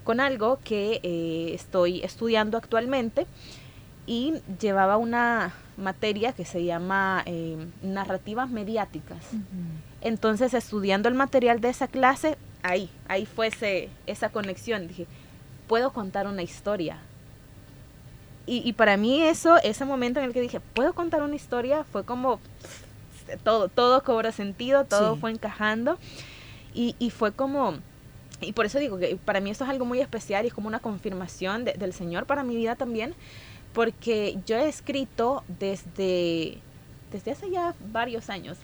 con 0.05 0.21
algo 0.21 0.59
que 0.65 1.53
estoy 1.55 2.03
estudiando 2.03 2.57
actualmente 2.57 3.27
y 4.07 4.35
llevaba 4.61 4.97
una 4.97 5.55
materia 5.77 6.33
que 6.33 6.45
se 6.45 6.65
llama 6.65 7.23
eh, 7.27 7.57
narrativas 7.83 8.51
mediáticas. 8.51 9.25
Entonces, 10.01 10.55
estudiando 10.55 11.09
el 11.09 11.15
material 11.15 11.61
de 11.61 11.69
esa 11.69 11.89
clase, 11.89 12.37
ahí, 12.63 12.91
ahí 13.09 13.27
fue 13.27 13.51
esa 14.07 14.29
conexión. 14.31 14.89
Dije, 14.89 15.07
puedo 15.69 15.93
contar 15.93 16.27
una 16.27 16.43
historia. 16.43 16.99
Y, 18.45 18.73
para 18.73 18.97
mí 18.97 19.23
eso, 19.23 19.57
ese 19.59 19.85
momento 19.85 20.19
en 20.19 20.27
el 20.27 20.33
que 20.33 20.41
dije, 20.41 20.61
puedo 20.61 20.95
contar 20.95 21.23
una 21.23 21.37
historia, 21.37 21.85
fue 21.85 22.05
como 22.05 22.41
todo, 23.45 23.69
todo 23.69 24.03
cobró 24.03 24.33
sentido, 24.33 24.85
todo 24.85 25.17
fue 25.17 25.31
encajando. 25.31 25.97
Y, 26.75 26.97
y, 26.99 27.11
fue 27.11 27.33
como, 27.33 27.75
y 28.41 28.53
por 28.53 28.67
eso 28.67 28.79
digo 28.79 28.99
que 28.99 29.17
para 29.17 29.41
mí 29.41 29.51
esto 29.51 29.65
es 29.65 29.71
algo 29.71 29.85
muy 29.85 30.01
especial 30.01 30.45
y 30.45 30.49
es 30.49 30.55
como 30.55 30.67
una 30.67 30.81
confirmación 30.81 31.65
del 31.65 31.93
Señor 31.93 32.27
para 32.27 32.43
mi 32.43 32.57
vida 32.57 32.75
también, 32.75 33.15
porque 33.73 34.39
yo 34.47 34.57
he 34.57 34.69
escrito 34.69 35.45
desde, 35.61 36.59
desde 37.13 37.33
hace 37.33 37.51
ya 37.51 37.75
varios 37.93 38.31
años, 38.31 38.59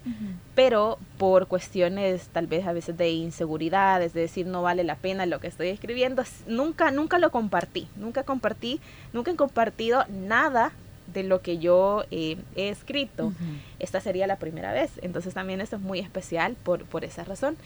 pero 0.55 0.99
por 1.19 1.47
cuestiones 1.47 2.28
tal 2.28 2.47
vez 2.47 2.67
a 2.67 2.73
veces 2.73 2.97
de 2.97 3.11
inseguridad, 3.11 4.02
es 4.02 4.14
decir, 4.14 4.47
no 4.47 4.62
vale 4.62 4.83
la 4.85 4.97
pena 4.97 5.26
lo 5.26 5.38
que 5.38 5.47
estoy 5.47 5.69
escribiendo, 5.69 6.25
nunca, 6.47 6.90
nunca 6.90 7.19
lo 7.19 7.31
compartí, 7.31 7.87
nunca 7.97 8.25
compartí, 8.25 8.81
nunca 9.12 9.31
he 9.31 9.37
compartido 9.37 10.05
nada 10.09 10.73
de 11.12 11.23
lo 11.23 11.40
que 11.43 11.59
yo 11.59 12.05
eh, 12.11 12.38
he 12.57 12.69
escrito. 12.69 13.33
Esta 13.78 14.00
sería 14.00 14.26
la 14.26 14.37
primera 14.37 14.73
vez, 14.73 14.90
entonces 15.02 15.35
también 15.35 15.61
esto 15.61 15.76
es 15.76 15.83
muy 15.83 16.00
especial 16.00 16.57
por, 16.62 16.85
por 16.85 17.05
esa 17.05 17.25
razón. 17.25 17.57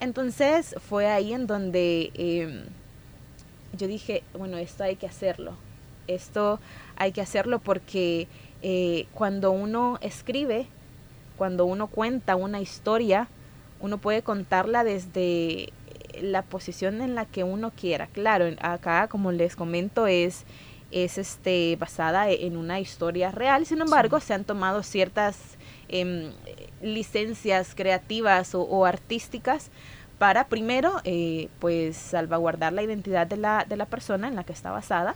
Entonces 0.00 0.76
fue 0.88 1.08
ahí 1.08 1.32
en 1.32 1.46
donde 1.46 2.12
em, 2.14 2.62
yo 3.76 3.88
dije, 3.88 4.22
bueno, 4.36 4.56
esto 4.56 4.84
hay 4.84 4.96
que 4.96 5.06
hacerlo 5.06 5.54
Esto 6.08 6.58
hay 6.96 7.12
que 7.12 7.20
hacerlo 7.20 7.60
porque 7.60 8.26
eh, 8.62 9.06
cuando 9.14 9.52
uno 9.52 9.98
escribe, 10.00 10.66
cuando 11.36 11.64
uno 11.64 11.86
cuenta 11.86 12.34
una 12.34 12.60
historia, 12.60 13.28
uno 13.80 13.98
puede 13.98 14.22
contarla 14.22 14.82
desde 14.82 15.72
la 16.20 16.42
posición 16.42 17.00
en 17.00 17.14
la 17.14 17.24
que 17.24 17.44
uno 17.44 17.70
quiera. 17.70 18.08
Claro, 18.08 18.46
acá, 18.60 19.06
como 19.08 19.30
les 19.30 19.54
comento, 19.54 20.06
es, 20.06 20.44
es 20.90 21.18
este, 21.18 21.76
basada 21.76 22.30
en 22.30 22.56
una 22.56 22.80
historia 22.80 23.30
real, 23.30 23.66
sin 23.66 23.80
embargo, 23.80 24.18
se 24.20 24.34
han 24.34 24.44
tomado 24.44 24.82
ciertas 24.82 25.38
em, 25.88 26.32
licencias 26.82 27.74
creativas 27.74 28.54
o, 28.54 28.84
artísticas 28.84 29.70
para 30.18 30.48
primero 30.48 31.00
eh, 31.04 31.48
pues 31.60 31.96
salvaguardar 31.96 32.72
la 32.72 32.82
identidad 32.82 33.28
de 33.28 33.36
la, 33.36 33.64
de 33.68 33.76
la 33.76 33.86
persona 33.86 34.26
en 34.26 34.34
la 34.34 34.42
que 34.42 34.52
está 34.52 34.72
basada 34.72 35.14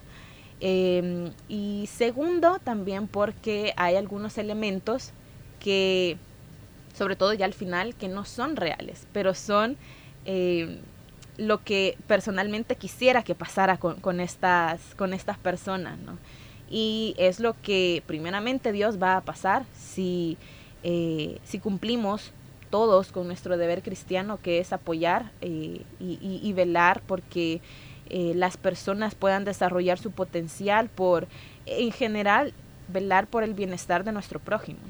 Em, 0.65 1.33
y 1.49 1.89
segundo, 1.93 2.61
también 2.63 3.09
porque 3.09 3.75
hay 3.77 3.97
algunos 3.97 4.39
elementos 4.39 5.11
que, 5.59 6.17
sobre 6.95 7.17
todo 7.17 7.35
ya 7.35 7.47
al 7.47 7.53
final, 7.53 7.97
que 7.97 8.07
no 8.07 8.25
son 8.25 8.55
reales, 8.55 9.09
pero 9.13 9.35
son 9.35 9.77
em, 10.25 10.79
lo 11.37 11.65
que 11.65 11.99
personalmente 12.07 12.77
quisiera 12.77 13.25
que 13.25 13.35
pasara 13.35 13.77
con, 13.79 14.21
estas, 14.21 14.95
con 14.95 15.15
estas 15.15 15.37
personas. 15.37 15.99
Y 16.71 17.17
es 17.19 17.41
lo 17.41 17.61
que 17.61 18.05
primeramente 18.07 18.71
Dios 18.71 19.03
va 19.03 19.17
a 19.17 19.21
pasar 19.23 19.65
si, 19.77 20.39
eh, 20.85 21.41
si 21.43 21.59
cumplimos 21.59 22.31
todos 22.71 23.11
con 23.11 23.27
nuestro 23.27 23.57
deber 23.57 23.83
cristiano, 23.83 24.39
que 24.41 24.61
es 24.61 24.73
apoyar 24.73 25.33
eh, 25.41 25.83
y 25.99 26.53
velar 26.53 27.03
porque 27.05 27.61
eh, 28.13 28.33
las 28.35 28.59
personas 28.59 29.15
puedan 29.15 29.45
desarrollar 29.45 29.99
su 29.99 30.11
potencial, 30.11 30.91
por, 30.91 31.27
en 31.67 31.91
general, 31.93 32.53
velar 32.89 33.27
por 33.27 33.43
el 33.43 33.55
bienestar 33.55 34.05
de 34.05 34.13
nuestro 34.13 34.39
prójimo. 34.39 34.81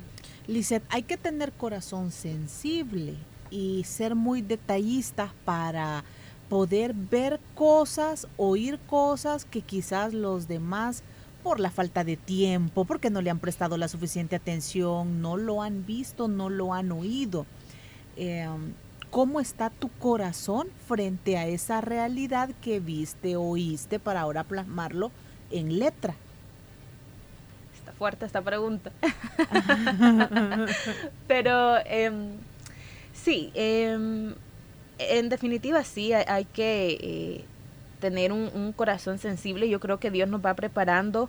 Lizeth, 0.49 0.83
hay 0.89 1.05
que 1.05 1.17
tener 1.17 1.53
corazón 1.53 2.11
sensible 2.11 3.15
y 3.49 3.85
ser 3.85 4.17
muy 4.17 4.43
detallistas 4.43 5.31
para 5.45 6.03
poder 6.49 6.95
ver 6.95 7.39
cosas, 7.55 8.27
oír 8.37 8.81
cosas 8.89 9.45
que 9.45 9.61
quizás 9.61 10.13
los 10.13 10.49
demás 10.49 11.05
por 11.45 11.61
la 11.61 11.71
falta 11.71 12.03
de 12.03 12.17
tiempo, 12.17 12.85
porque 12.85 13.09
no 13.09 13.23
le 13.23 13.31
han 13.31 13.39
prestado 13.39 13.77
la 13.77 13.89
suficiente 13.89 14.35
atención, 14.35 15.23
no 15.23 15.37
lo 15.37 15.63
han 15.63 15.87
visto, 15.87 16.27
no 16.27 16.51
lo 16.51 16.75
han 16.75 16.91
oído. 16.91 17.47
Em, 18.17 18.75
¿Cómo 19.13 19.41
está 19.41 19.69
tu 19.69 19.91
corazón 19.91 20.69
frente 20.89 21.37
a 21.37 21.47
esa 21.47 21.83
realidad 21.83 22.49
que 22.63 22.81
viste, 22.81 23.37
oíste 23.37 23.99
para 23.99 24.23
ahora 24.23 24.43
plasmarlo 24.43 25.13
en 25.51 25.79
letra? 25.79 26.15
Está 27.75 27.93
fuerte 27.93 28.25
esta 28.25 28.41
pregunta. 28.41 28.91
Pero 31.29 31.77
em, 31.85 32.31
sí, 33.13 33.53
em, 33.53 34.35
en 34.99 35.29
definitiva 35.29 35.85
sí, 35.85 36.15
hay, 36.15 36.47
que 36.47 36.99
eh, 36.99 37.45
tener 38.01 38.33
un, 38.33 38.73
corazón 38.73 39.19
sensible. 39.19 39.69
Yo 39.69 39.79
creo 39.79 40.01
que 40.01 40.11
Dios 40.11 40.27
nos 40.27 40.43
va 40.43 40.55
preparando 40.55 41.29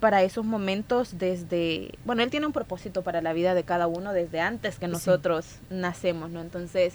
para 0.00 0.22
esos 0.22 0.44
momentos 0.44 1.18
desde, 1.18 1.94
bueno, 2.04 2.22
Él 2.22 2.30
tiene 2.30 2.46
un 2.46 2.52
propósito 2.52 3.02
para 3.02 3.22
la 3.22 3.32
vida 3.32 3.54
de 3.54 3.64
cada 3.64 3.86
uno 3.86 4.12
desde 4.12 4.40
antes 4.40 4.78
que 4.78 4.88
nosotros 4.88 5.58
nacemos, 5.70 6.30
¿no? 6.30 6.40
Entonces, 6.40 6.94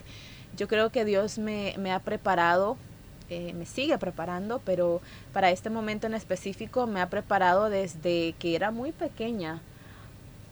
yo 0.56 0.68
creo 0.68 0.92
que 0.92 1.06
Dios 1.06 1.38
me, 1.38 1.74
ha 1.92 2.00
preparado, 2.00 2.78
eh, 3.30 3.54
me 3.54 3.66
sigue 3.66 3.98
preparando, 3.98 4.62
pero 4.64 5.02
para 5.34 5.52
este 5.52 5.70
momento 5.70 6.08
en 6.08 6.14
específico 6.14 6.88
me 6.88 7.02
ha 7.02 7.10
preparado 7.10 7.70
desde 7.70 8.34
que 8.40 8.56
era 8.56 8.72
muy 8.72 8.92
pequeña, 8.92 9.62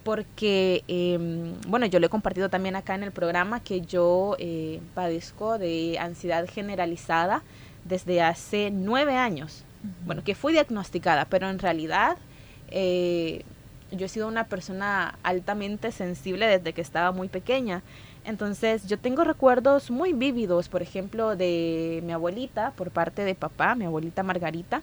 porque, 0.03 0.83
em, 0.87 1.59
bueno, 1.67 1.85
yo 1.85 1.99
le 1.99 2.07
he 2.07 2.09
compartido 2.09 2.49
también 2.49 2.77
acá 2.77 2.95
en 2.95 3.03
el 3.03 3.11
programa 3.11 3.59
que 3.59 3.81
yo 3.81 4.37
eh, 4.39 4.79
padezco 4.93 5.57
de 5.57 5.97
ansiedad 5.99 6.47
generalizada 6.49 7.43
desde 7.83 8.21
hace 8.21 8.71
nueve 8.71 9.15
años. 9.15 9.63
Bueno, 10.05 10.23
que 10.23 10.33
fui 10.33 10.53
diagnosticada, 10.53 11.25
pero 11.25 11.49
en 11.49 11.59
realidad 11.59 12.17
eh, 12.69 13.43
yo 13.91 14.05
he 14.05 14.09
sido 14.09 14.27
una 14.27 14.45
persona 14.45 15.17
altamente 15.23 15.91
sensible 15.91 16.47
desde 16.47 16.73
que 16.73 16.81
estaba 16.81 17.11
muy 17.11 17.29
pequeña. 17.29 17.83
Entonces 18.25 18.87
yo 18.87 18.99
tengo 18.99 19.23
recuerdos 19.23 19.89
muy 19.89 20.11
vívidos, 20.11 20.67
por 20.67 20.81
ejemplo, 20.81 21.35
de 21.35 22.01
mi 22.05 22.11
abuelita 22.11 22.71
por 22.71 22.91
parte 22.91 23.23
de 23.23 23.35
papá, 23.35 23.75
mi 23.75 23.85
abuelita 23.85 24.23
Margarita. 24.23 24.81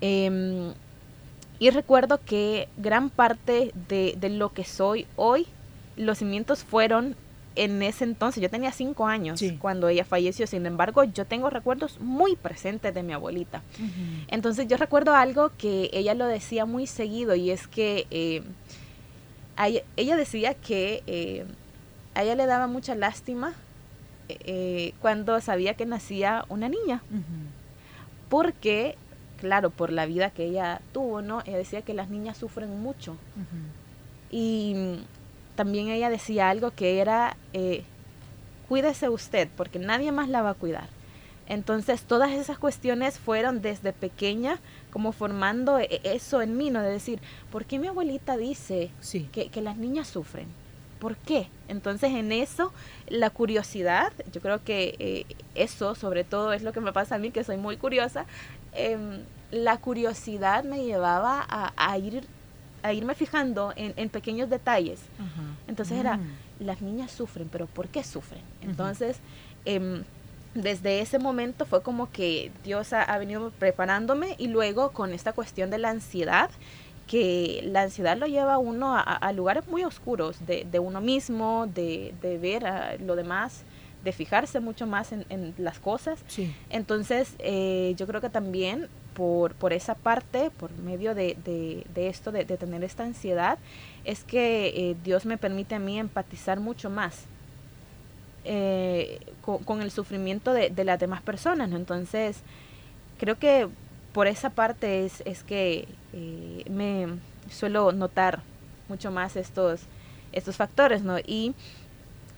Em, 0.00 0.72
y 1.58 1.68
recuerdo 1.68 2.20
que 2.24 2.68
gran 2.78 3.10
parte 3.10 3.72
de, 3.88 4.16
lo 4.30 4.52
que 4.54 4.64
soy 4.64 5.06
hoy, 5.16 5.46
los 5.96 6.18
cimientos 6.18 6.64
fueron 6.64 7.16
en 7.56 7.82
ese 7.82 8.04
entonces, 8.04 8.42
yo 8.42 8.48
tenía 8.48 8.70
cinco 8.72 9.06
años 9.06 9.42
cuando 9.58 9.88
ella 9.88 10.04
falleció, 10.04 10.46
sin 10.46 10.66
embargo, 10.66 11.04
yo 11.04 11.24
tengo 11.24 11.50
recuerdos 11.50 11.98
muy 12.00 12.36
presentes 12.36 12.94
de 12.94 13.02
mi 13.02 13.12
abuelita. 13.12 13.62
Entonces 14.28 14.68
yo 14.68 14.76
recuerdo 14.76 15.14
algo 15.14 15.50
que 15.58 15.90
ella 15.92 16.14
lo 16.14 16.26
decía 16.26 16.64
muy 16.64 16.86
seguido 16.86 17.34
y 17.34 17.50
es 17.50 17.66
que 17.66 18.06
eh, 18.10 18.42
ella 19.96 20.16
decía 20.16 20.54
que 20.54 21.02
eh, 21.06 21.44
a 22.14 22.22
ella 22.22 22.34
le 22.36 22.46
daba 22.46 22.66
mucha 22.66 22.94
lástima 22.94 23.54
eh, 24.28 24.94
cuando 25.00 25.40
sabía 25.40 25.74
que 25.74 25.86
nacía 25.86 26.44
una 26.48 26.68
niña. 26.68 27.02
Porque, 28.28 28.96
claro, 29.40 29.70
por 29.70 29.90
la 29.90 30.06
vida 30.06 30.30
que 30.30 30.44
ella 30.44 30.80
tuvo, 30.92 31.20
¿no? 31.20 31.42
Ella 31.46 31.58
decía 31.58 31.82
que 31.82 31.94
las 31.94 32.10
niñas 32.10 32.38
sufren 32.38 32.80
mucho. 32.80 33.16
Y 34.30 35.00
también 35.60 35.90
ella 35.90 36.08
decía 36.08 36.48
algo 36.48 36.70
que 36.70 37.00
era, 37.00 37.36
eh, 37.52 37.82
cuídese 38.66 39.10
usted, 39.10 39.46
porque 39.58 39.78
nadie 39.78 40.10
más 40.10 40.30
la 40.30 40.40
va 40.40 40.48
a 40.48 40.54
cuidar. 40.54 40.88
Entonces 41.48 42.00
todas 42.04 42.30
esas 42.30 42.58
cuestiones 42.58 43.18
fueron 43.18 43.60
desde 43.60 43.92
pequeña 43.92 44.58
como 44.90 45.12
formando 45.12 45.78
e, 45.78 46.00
eso 46.02 46.40
en 46.40 46.56
mí, 46.56 46.70
¿no? 46.70 46.80
De 46.80 46.88
decir, 46.88 47.20
¿por 47.52 47.66
qué 47.66 47.78
mi 47.78 47.88
abuelita 47.88 48.38
dice 48.38 48.90
que, 49.32 49.60
las 49.60 49.76
niñas 49.76 50.08
sufren? 50.08 50.46
¿Por 50.98 51.18
qué? 51.18 51.48
Entonces 51.68 52.10
en 52.14 52.32
eso, 52.32 52.72
la 53.06 53.28
curiosidad, 53.28 54.14
yo 54.32 54.40
creo 54.40 54.64
que 54.64 54.96
eh, 54.98 55.26
eso 55.54 55.94
sobre 55.94 56.24
todo 56.24 56.54
es 56.54 56.62
lo 56.62 56.72
que 56.72 56.80
me 56.80 56.94
pasa 56.94 57.16
a 57.16 57.18
mí, 57.18 57.32
que 57.32 57.44
soy 57.44 57.58
muy 57.58 57.76
curiosa, 57.76 58.24
em, 58.72 59.24
la 59.50 59.76
curiosidad 59.76 60.64
me 60.64 60.86
llevaba 60.86 61.44
a 61.76 61.98
ir 61.98 62.26
a 62.82 62.92
irme 62.92 63.14
fijando 63.14 63.72
en, 63.76 64.08
pequeños 64.08 64.50
detalles. 64.50 65.00
Entonces 65.66 65.98
era, 65.98 66.16
mm. 66.16 66.36
las 66.60 66.80
niñas 66.82 67.10
sufren, 67.10 67.48
pero 67.50 67.66
¿por 67.66 67.88
qué 67.88 68.02
sufren? 68.02 68.42
Entonces, 68.62 69.18
em, 69.64 70.02
desde 70.54 71.00
ese 71.00 71.18
momento 71.18 71.64
fue 71.66 71.82
como 71.82 72.10
que 72.10 72.50
Dios 72.64 72.92
ha, 72.92 73.16
venido 73.18 73.50
preparándome 73.58 74.34
y 74.38 74.48
luego 74.48 74.90
con 74.90 75.12
esta 75.12 75.32
cuestión 75.32 75.70
de 75.70 75.78
la 75.78 75.90
ansiedad, 75.90 76.50
que 77.06 77.60
la 77.64 77.82
ansiedad 77.82 78.16
lo 78.16 78.26
lleva 78.26 78.54
a 78.54 78.58
uno 78.58 78.94
a, 78.96 79.32
lugares 79.32 79.66
muy 79.66 79.84
oscuros 79.84 80.36
de, 80.46 80.78
uno 80.78 81.00
mismo, 81.00 81.66
de, 81.66 82.14
ver 82.40 82.66
a 82.66 82.96
lo 82.96 83.16
demás 83.16 83.64
de 84.04 84.12
fijarse 84.12 84.60
mucho 84.60 84.86
más 84.86 85.12
en, 85.12 85.54
las 85.58 85.78
cosas. 85.78 86.20
Entonces, 86.70 87.34
eh, 87.38 87.94
yo 87.96 88.06
creo 88.06 88.20
que 88.20 88.30
también 88.30 88.88
por, 89.14 89.54
por 89.54 89.72
esa 89.72 89.94
parte, 89.94 90.50
por 90.50 90.72
medio 90.72 91.14
de, 91.14 91.36
de, 91.94 92.08
esto, 92.08 92.32
de, 92.32 92.44
tener 92.44 92.84
esta 92.84 93.04
ansiedad, 93.04 93.58
es 94.04 94.24
que 94.24 94.68
eh, 94.68 94.96
Dios 95.04 95.26
me 95.26 95.36
permite 95.36 95.74
a 95.74 95.78
mí 95.78 95.98
empatizar 95.98 96.60
mucho 96.60 96.90
más 96.90 97.26
eh, 98.44 99.20
con, 99.42 99.82
el 99.82 99.90
sufrimiento 99.90 100.52
de, 100.52 100.84
las 100.84 100.98
demás 100.98 101.22
personas. 101.22 101.72
Entonces, 101.72 102.40
creo 103.18 103.38
que 103.38 103.68
por 104.12 104.26
esa 104.26 104.50
parte 104.50 105.04
es, 105.04 105.22
es 105.24 105.42
que 105.42 105.86
eh, 106.12 106.64
me 106.70 107.06
suelo 107.50 107.92
notar 107.92 108.42
mucho 108.88 109.10
más 109.10 109.36
estos, 109.36 109.82
estos 110.32 110.56
factores, 110.56 111.02
¿no? 111.02 111.18
Y 111.18 111.54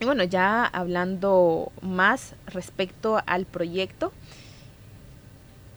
bueno, 0.01 0.25
ya 0.25 0.65
hablando 0.65 1.71
más 1.81 2.35
respecto 2.47 3.23
al 3.27 3.47
proyecto, 3.47 4.13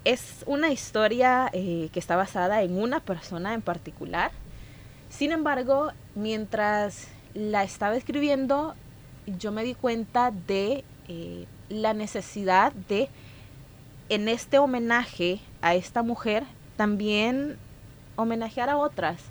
es 0.06 0.44
una 0.46 0.72
historia 0.72 1.50
eh, 1.52 1.90
que 1.92 2.00
está 2.00 2.16
basada 2.16 2.62
en 2.62 2.78
una 2.80 3.00
persona 3.00 3.56
en 3.56 3.62
particular. 3.62 4.32
Sin 5.10 5.32
embargo, 5.32 5.92
mientras 6.14 7.08
la 7.34 7.64
estaba 7.64 7.96
escribiendo, 7.96 8.76
yo 9.26 9.52
me 9.52 9.64
di 9.64 9.74
cuenta 9.74 10.32
de 10.32 10.84
eh, 11.08 11.46
la 11.70 11.94
necesidad 11.94 12.72
de, 12.72 13.10
en 14.10 14.30
este 14.30 14.60
homenaje 14.60 15.40
a 15.62 15.74
esta 15.74 16.04
mujer, 16.04 16.44
también 16.78 17.58
homenajear 18.16 18.70
a 18.70 18.78
otras, 18.78 19.22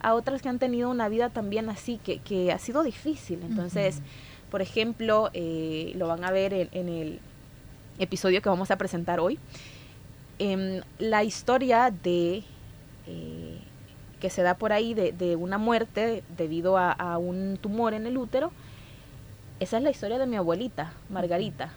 a 0.00 0.14
otras 0.14 0.40
que 0.40 0.48
han 0.48 0.58
tenido 0.58 0.88
una 0.88 1.10
vida 1.10 1.28
también 1.28 1.68
así, 1.68 1.98
que, 1.98 2.50
ha 2.50 2.58
sido 2.58 2.82
difícil. 2.82 3.40
Entonces, 3.42 4.00
por 4.50 4.62
ejemplo, 4.62 5.28
eh, 5.34 5.92
lo 5.96 6.08
van 6.08 6.24
a 6.24 6.30
ver 6.30 6.70
en 6.72 6.88
el 6.88 7.20
episodio 7.98 8.40
que 8.40 8.48
vamos 8.48 8.70
a 8.70 8.78
presentar 8.78 9.20
hoy. 9.20 9.38
Em, 10.38 10.82
la 10.98 11.24
historia 11.24 11.90
de 11.90 12.44
eh, 13.06 13.58
que 14.20 14.30
se 14.30 14.42
da 14.42 14.54
por 14.54 14.72
ahí 14.72 14.94
de, 14.94 15.36
una 15.36 15.58
muerte 15.58 16.22
debido 16.36 16.76
a, 16.76 17.18
un 17.18 17.56
tumor 17.60 17.94
en 17.94 18.06
el 18.06 18.18
útero, 18.18 18.50
esa 19.60 19.76
es 19.78 19.82
la 19.82 19.90
historia 19.90 20.18
de 20.18 20.26
mi 20.26 20.36
abuelita, 20.36 20.92
Margarita. 21.08 21.72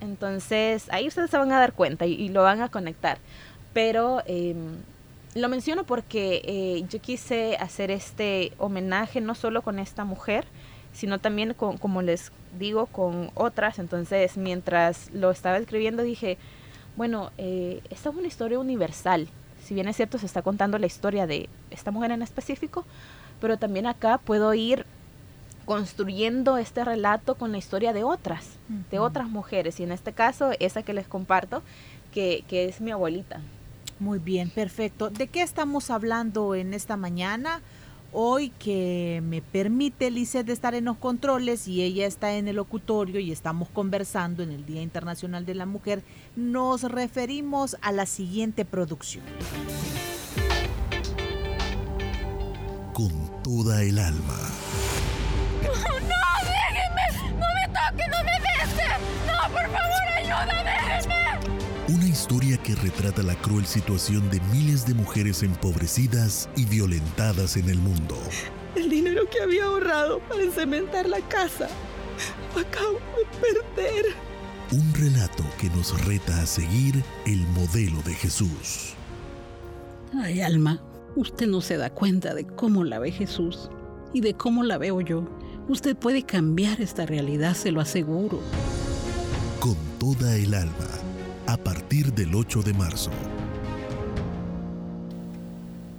Entonces, 0.00 0.88
ahí 0.90 1.06
ustedes 1.06 1.30
se 1.30 1.36
van 1.36 1.52
a 1.52 1.58
dar 1.58 1.74
cuenta 1.74 2.06
y, 2.06 2.28
lo 2.28 2.42
van 2.42 2.62
a 2.62 2.70
conectar. 2.70 3.18
Pero 3.72 4.22
em, 4.26 4.76
lo 5.34 5.48
menciono 5.48 5.84
porque 5.84 6.42
eh, 6.44 6.84
yo 6.88 7.00
quise 7.00 7.56
hacer 7.56 7.90
este 7.90 8.52
homenaje 8.58 9.20
no 9.20 9.34
solo 9.34 9.62
con 9.62 9.78
esta 9.78 10.04
mujer, 10.04 10.46
sino 10.92 11.18
también 11.20 11.54
con, 11.54 11.78
como 11.78 12.02
les 12.02 12.32
digo, 12.58 12.86
con 12.86 13.30
otras. 13.34 13.78
Entonces, 13.78 14.36
mientras 14.36 15.10
lo 15.12 15.30
estaba 15.30 15.58
escribiendo, 15.58 16.02
dije, 16.02 16.38
bueno, 16.96 17.30
eh, 17.38 17.82
esta 17.90 18.10
es 18.10 18.16
una 18.16 18.28
historia 18.28 18.58
universal. 18.58 19.28
Si 19.64 19.74
bien 19.74 19.88
es 19.88 19.96
cierto, 19.96 20.18
se 20.18 20.26
está 20.26 20.42
contando 20.42 20.78
la 20.78 20.86
historia 20.86 21.26
de 21.26 21.48
esta 21.70 21.90
mujer 21.90 22.10
en 22.10 22.22
específico, 22.22 22.84
pero 23.40 23.56
también 23.56 23.86
acá 23.86 24.18
puedo 24.18 24.52
ir 24.54 24.84
construyendo 25.64 26.56
este 26.58 26.84
relato 26.84 27.36
con 27.36 27.52
la 27.52 27.58
historia 27.58 27.92
de 27.92 28.02
otras, 28.02 28.58
de 28.90 28.98
otras 28.98 29.28
mujeres, 29.28 29.78
y 29.78 29.84
en 29.84 29.92
este 29.92 30.12
caso 30.12 30.50
esa 30.58 30.82
que 30.82 30.92
les 30.92 31.06
comparto, 31.06 31.62
que, 32.12 32.44
que 32.48 32.64
es 32.66 32.80
mi 32.80 32.90
abuelita. 32.90 33.40
Muy 34.00 34.18
bien, 34.18 34.50
perfecto. 34.50 35.10
¿De 35.10 35.28
qué 35.28 35.42
estamos 35.42 35.90
hablando 35.90 36.56
en 36.56 36.74
esta 36.74 36.96
mañana? 36.96 37.60
Hoy 38.14 38.50
que 38.50 39.22
me 39.24 39.40
permite 39.40 40.10
Lizeth 40.10 40.46
estar 40.50 40.74
en 40.74 40.84
los 40.84 40.98
controles 40.98 41.66
y 41.66 41.82
ella 41.82 42.06
está 42.06 42.34
en 42.34 42.46
el 42.46 42.56
locutorio 42.56 43.20
y 43.20 43.32
estamos 43.32 43.70
conversando 43.70 44.42
en 44.42 44.50
el 44.50 44.66
Día 44.66 44.82
Internacional 44.82 45.46
de 45.46 45.54
la 45.54 45.64
Mujer, 45.64 46.02
nos 46.36 46.82
referimos 46.82 47.78
a 47.80 47.90
la 47.90 48.04
siguiente 48.04 48.66
producción. 48.66 49.24
Con 52.92 53.42
toda 53.42 53.82
el 53.82 53.98
alma 53.98 54.36
¡No, 55.62 55.72
no! 55.72 56.22
¡Déjenme! 56.44 57.30
¡No 57.40 57.46
me 57.54 57.66
toque! 57.68 58.08
¡No 58.10 58.18
me 58.24 58.38
beses! 58.40 59.00
¡No, 59.26 59.54
por 59.54 59.62
favor, 59.70 60.04
ayuda! 60.18 60.64
¡Déjenme! 60.64 61.31
Una 61.88 62.06
historia 62.06 62.56
que 62.58 62.76
retrata 62.76 63.24
la 63.24 63.34
cruel 63.34 63.66
situación 63.66 64.30
de 64.30 64.40
miles 64.52 64.86
de 64.86 64.94
mujeres 64.94 65.42
empobrecidas 65.42 66.48
y 66.56 66.64
violentadas 66.64 67.56
en 67.56 67.68
el 67.68 67.78
mundo. 67.78 68.16
El 68.76 68.88
dinero 68.88 69.22
que 69.28 69.42
había 69.42 69.64
ahorrado 69.64 70.20
para 70.28 70.48
cementar 70.52 71.08
la 71.08 71.20
casa 71.22 71.68
acabo 72.52 73.00
de 73.16 73.24
perder. 73.40 74.14
Un 74.70 74.94
relato 74.94 75.42
que 75.58 75.68
nos 75.70 76.06
reta 76.06 76.40
a 76.40 76.46
seguir 76.46 77.02
el 77.26 77.40
modelo 77.48 78.00
de 78.02 78.14
Jesús. 78.14 78.94
Ay, 80.14 80.40
Alma, 80.40 80.80
usted 81.16 81.48
no 81.48 81.60
se 81.60 81.78
da 81.78 81.90
cuenta 81.90 82.32
de 82.32 82.46
cómo 82.46 82.84
la 82.84 83.00
ve 83.00 83.10
Jesús 83.10 83.70
y 84.12 84.20
de 84.20 84.34
cómo 84.34 84.62
la 84.62 84.78
veo 84.78 85.00
yo. 85.00 85.24
Usted 85.68 85.96
puede 85.96 86.22
cambiar 86.22 86.80
esta 86.80 87.06
realidad, 87.06 87.56
se 87.56 87.72
lo 87.72 87.80
aseguro. 87.80 88.40
Con 89.58 89.76
toda 89.98 90.36
el 90.36 90.54
alma, 90.54 90.88
a 91.46 91.56
partir 91.56 92.12
del 92.12 92.34
8 92.34 92.62
de 92.62 92.72
marzo. 92.74 93.10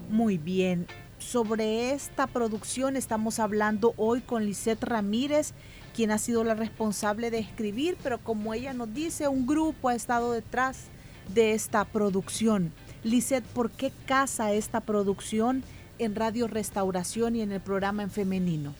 Muy 0.10 0.38
bien. 0.38 0.88
Sobre 1.20 1.92
esta 1.94 2.28
producción 2.28 2.96
estamos 2.96 3.40
hablando 3.40 3.94
hoy 3.98 4.22
con 4.22 4.46
Lisette 4.46 4.84
Ramírez, 4.84 5.54
quien 5.96 6.12
ha 6.12 6.18
sido 6.18 6.44
la 6.44 6.54
responsable 6.54 7.32
de 7.32 7.40
escribir, 7.40 7.98
pero 8.04 8.20
como 8.20 8.54
ella 8.54 8.74
nos 8.74 8.94
dice, 8.94 9.28
un 9.28 9.48
grupo 9.48 9.90
ha 9.90 9.96
estado 9.96 10.32
detrás 10.32 10.86
de 11.34 11.54
esta 11.54 11.86
producción. 11.86 12.74
Lisette, 13.04 13.46
¿por 13.46 13.72
qué 13.72 13.92
casa 14.06 14.52
esta 14.54 14.82
producción 14.82 15.64
en 16.00 16.16
Radio 16.16 16.48
Restauración 16.48 17.36
y 17.36 17.42
en 17.42 17.52
el 17.52 17.62
programa 17.62 18.04
en 18.04 18.12
femenino? 18.12 18.74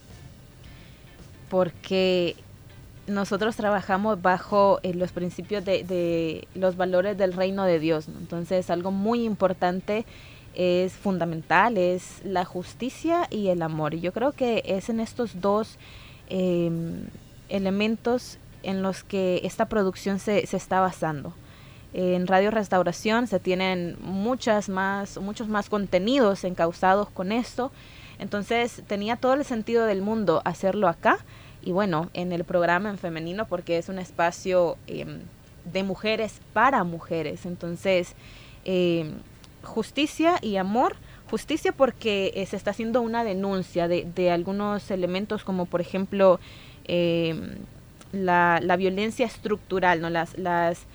porque 1.54 2.36
nosotros 3.08 3.56
trabajamos 3.56 4.22
bajo 4.22 4.80
eh, 4.84 4.94
los 4.94 5.12
principios 5.12 5.66
de, 5.66 6.48
los 6.56 6.78
valores 6.78 7.18
del 7.18 7.34
reino 7.34 7.66
de 7.66 7.80
Dios. 7.80 8.08
Entonces, 8.08 8.70
algo 8.70 8.92
muy 8.92 9.26
importante 9.26 10.06
es 10.56 10.94
fundamental, 10.94 11.78
es 11.78 12.22
la 12.24 12.46
justicia 12.46 13.28
y 13.30 13.48
el 13.48 13.62
amor. 13.62 13.94
Y 13.94 14.02
yo 14.02 14.14
creo 14.14 14.32
que 14.32 14.64
es 14.66 14.90
en 14.90 15.00
estos 15.00 15.42
dos 15.42 15.78
em, 16.30 17.08
elementos 17.50 18.38
en 18.62 18.82
los 18.82 19.04
que 19.04 19.42
esta 19.44 19.66
producción 19.66 20.20
se, 20.20 20.46
se 20.48 20.58
está 20.58 20.80
basando. 20.80 21.34
En 21.94 22.26
Radio 22.26 22.50
Restauración 22.50 23.28
se 23.28 23.40
tienen 23.40 23.98
muchas 24.02 24.68
más, 24.68 25.18
muchos 25.20 25.48
más 25.48 25.70
contenidos 25.70 26.44
encausados 26.44 27.10
con 27.10 27.32
esto. 27.32 27.72
Entonces 28.18 28.82
tenía 28.88 29.16
todo 29.18 29.34
el 29.34 29.44
sentido 29.44 29.86
del 29.86 30.02
mundo 30.02 30.42
hacerlo 30.46 30.88
acá 30.88 31.20
y 31.64 31.72
bueno, 31.72 32.10
en 32.14 32.32
el 32.32 32.44
programa 32.44 32.90
en 32.90 32.98
femenino 32.98 33.48
porque 33.48 33.78
es 33.78 33.90
un 33.90 34.00
espacio 34.00 34.78
em, 34.88 35.20
de 35.72 35.84
mujeres 35.84 36.42
para 36.54 36.84
mujeres. 36.84 37.46
Entonces, 37.46 38.16
em, 38.66 39.14
justicia 39.64 40.36
y 40.42 40.58
amor. 40.58 40.96
Justicia 41.30 41.72
porque 41.72 42.32
eh, 42.36 42.46
se 42.46 42.58
está 42.58 42.72
haciendo 42.72 43.02
una 43.02 43.24
denuncia 43.24 43.88
de, 43.88 44.06
de 44.14 44.30
algunos 44.30 44.92
elementos 44.92 45.44
como 45.44 45.66
por 45.66 45.82
ejemplo 45.82 46.40
em, 46.86 47.56
la, 48.12 48.60
la, 48.62 48.76
violencia 48.76 49.26
estructural, 49.26 50.00
¿no? 50.00 50.10
las, 50.12 50.38
las 50.38 50.86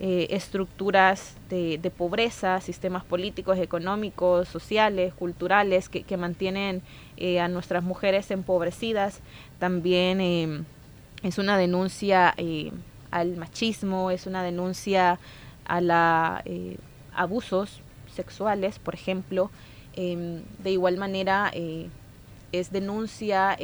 eh, 0.00 0.26
estructuras 0.30 1.36
de, 1.48 1.78
de, 1.78 1.90
pobreza, 1.90 2.60
sistemas 2.60 3.04
políticos, 3.04 3.58
económicos, 3.58 4.48
sociales, 4.48 5.14
culturales 5.14 5.88
que, 5.88 6.02
que 6.02 6.16
mantienen 6.16 6.82
eh, 7.16 7.40
a 7.40 7.48
nuestras 7.48 7.82
mujeres 7.82 8.30
empobrecidas. 8.30 9.20
También 9.58 10.20
eh, 10.20 10.62
es 11.22 11.38
una 11.38 11.56
denuncia 11.56 12.34
eh, 12.36 12.72
al 13.10 13.36
machismo, 13.36 14.10
es 14.10 14.26
una 14.26 14.42
denuncia 14.42 15.18
a 15.64 15.80
la 15.80 16.44
abusos 17.14 17.80
sexuales, 18.14 18.78
por 18.78 18.94
ejemplo. 18.94 19.50
Em, 19.94 20.42
de 20.58 20.72
igual 20.72 20.98
manera 20.98 21.50
es 22.52 22.70
denuncia 22.70 23.56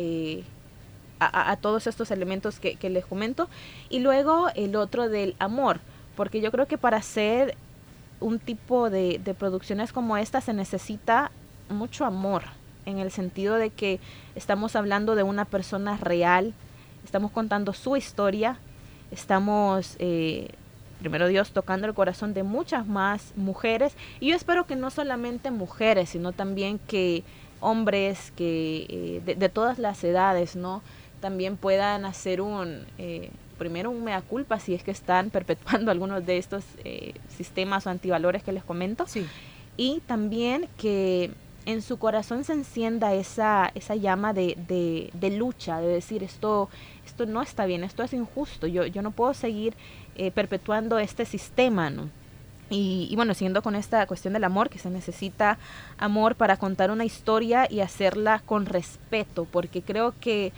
a, 1.21 1.57
todos 1.57 1.87
estos 1.87 2.11
elementos 2.11 2.59
que, 2.59 2.77
que 2.77 2.89
les 2.89 3.05
comento. 3.05 3.49
Y 3.91 3.99
luego 3.99 4.49
el 4.55 4.77
otro 4.77 5.11
del 5.11 5.37
amor, 5.39 5.81
porque 6.17 6.41
yo 6.41 6.51
creo 6.51 6.67
que 6.67 6.79
para 6.79 6.97
hacer 6.97 7.55
un 8.21 8.39
tipo 8.39 8.89
de, 8.89 9.21
de 9.23 9.35
producciones 9.35 9.93
como 9.93 10.17
esta 10.17 10.41
se 10.41 10.55
necesita 10.55 11.31
mucho 11.69 12.07
amor, 12.07 12.45
en 12.87 12.99
el 12.99 13.11
sentido 13.11 13.57
de 13.57 13.71
que 13.71 14.01
estamos 14.35 14.77
hablando 14.77 15.15
de 15.15 15.23
una 15.23 15.45
persona 15.45 15.97
real, 15.97 16.55
estamos 17.05 17.31
contando 17.31 17.73
su 17.73 17.97
historia, 17.97 18.59
estamos, 19.11 19.97
eh, 19.99 20.49
primero 21.01 21.27
Dios, 21.29 21.53
tocando 21.53 21.87
el 21.87 21.95
corazón 21.95 22.35
de 22.35 22.43
muchas 22.43 22.87
más 22.87 23.33
mujeres, 23.37 23.95
y 24.21 24.31
yo 24.31 24.37
espero 24.37 24.67
que 24.67 24.77
no 24.77 24.91
solamente 24.91 25.51
mujeres, 25.51 26.11
sino 26.11 26.33
también 26.33 26.79
que 26.79 27.25
hombres 27.61 28.33
que 28.37 28.87
eh, 28.89 29.37
de, 29.37 29.49
todas 29.49 29.79
las 29.79 30.03
edades, 30.03 30.57
¿no? 30.57 30.83
También 31.21 31.57
puedan 31.57 32.05
hacer 32.05 32.41
un, 32.41 32.85
eh, 32.99 33.31
primero 33.59 33.91
un 33.91 34.03
mea 34.03 34.21
culpa 34.23 34.59
si 34.59 34.75
es 34.75 34.83
que 34.83 34.91
están 34.91 35.31
perpetuando 35.31 35.91
algunos 35.93 36.27
de 36.27 36.39
estos 36.39 36.65
sistemas 37.29 37.87
o 37.87 37.91
antivalores 37.91 38.43
que 38.43 38.53
les 38.53 38.65
comento. 38.65 39.07
Sí. 39.07 39.27
Y 39.77 40.01
también 40.07 40.69
que 40.77 41.31
en 41.67 41.83
su 41.83 41.99
corazón 41.99 42.45
se 42.45 42.53
encienda 42.53 43.15
esa, 43.15 43.71
esa 43.75 43.95
llama 43.95 44.33
de, 44.33 44.57
de, 45.13 45.31
lucha, 45.31 45.81
de 45.81 45.89
decir 45.89 46.23
esto, 46.23 46.69
esto 47.07 47.27
no 47.27 47.43
está 47.43 47.67
bien, 47.67 47.85
esto 47.85 48.03
es 48.03 48.13
injusto, 48.13 48.67
yo, 48.67 48.87
yo 48.87 49.03
no 49.03 49.11
puedo 49.11 49.35
seguir 49.35 49.75
eh, 50.17 50.31
perpetuando 50.31 50.99
este 50.99 51.25
sistema, 51.25 51.91
¿no? 51.91 52.11
Y, 52.71 53.07
y, 53.11 53.17
bueno, 53.17 53.35
siguiendo 53.35 53.63
con 53.63 53.75
esta 53.75 54.07
cuestión 54.07 54.33
del 54.33 54.45
amor, 54.45 54.71
que 54.71 54.79
se 54.79 54.89
necesita 54.89 55.59
amor 55.99 56.37
para 56.37 56.57
contar 56.57 56.91
una 56.91 57.05
historia 57.05 57.67
y 57.71 57.81
hacerla 57.81 58.41
con 58.47 58.65
respeto, 58.65 59.47
porque 59.51 59.83
creo 59.83 60.15
que 60.21 60.53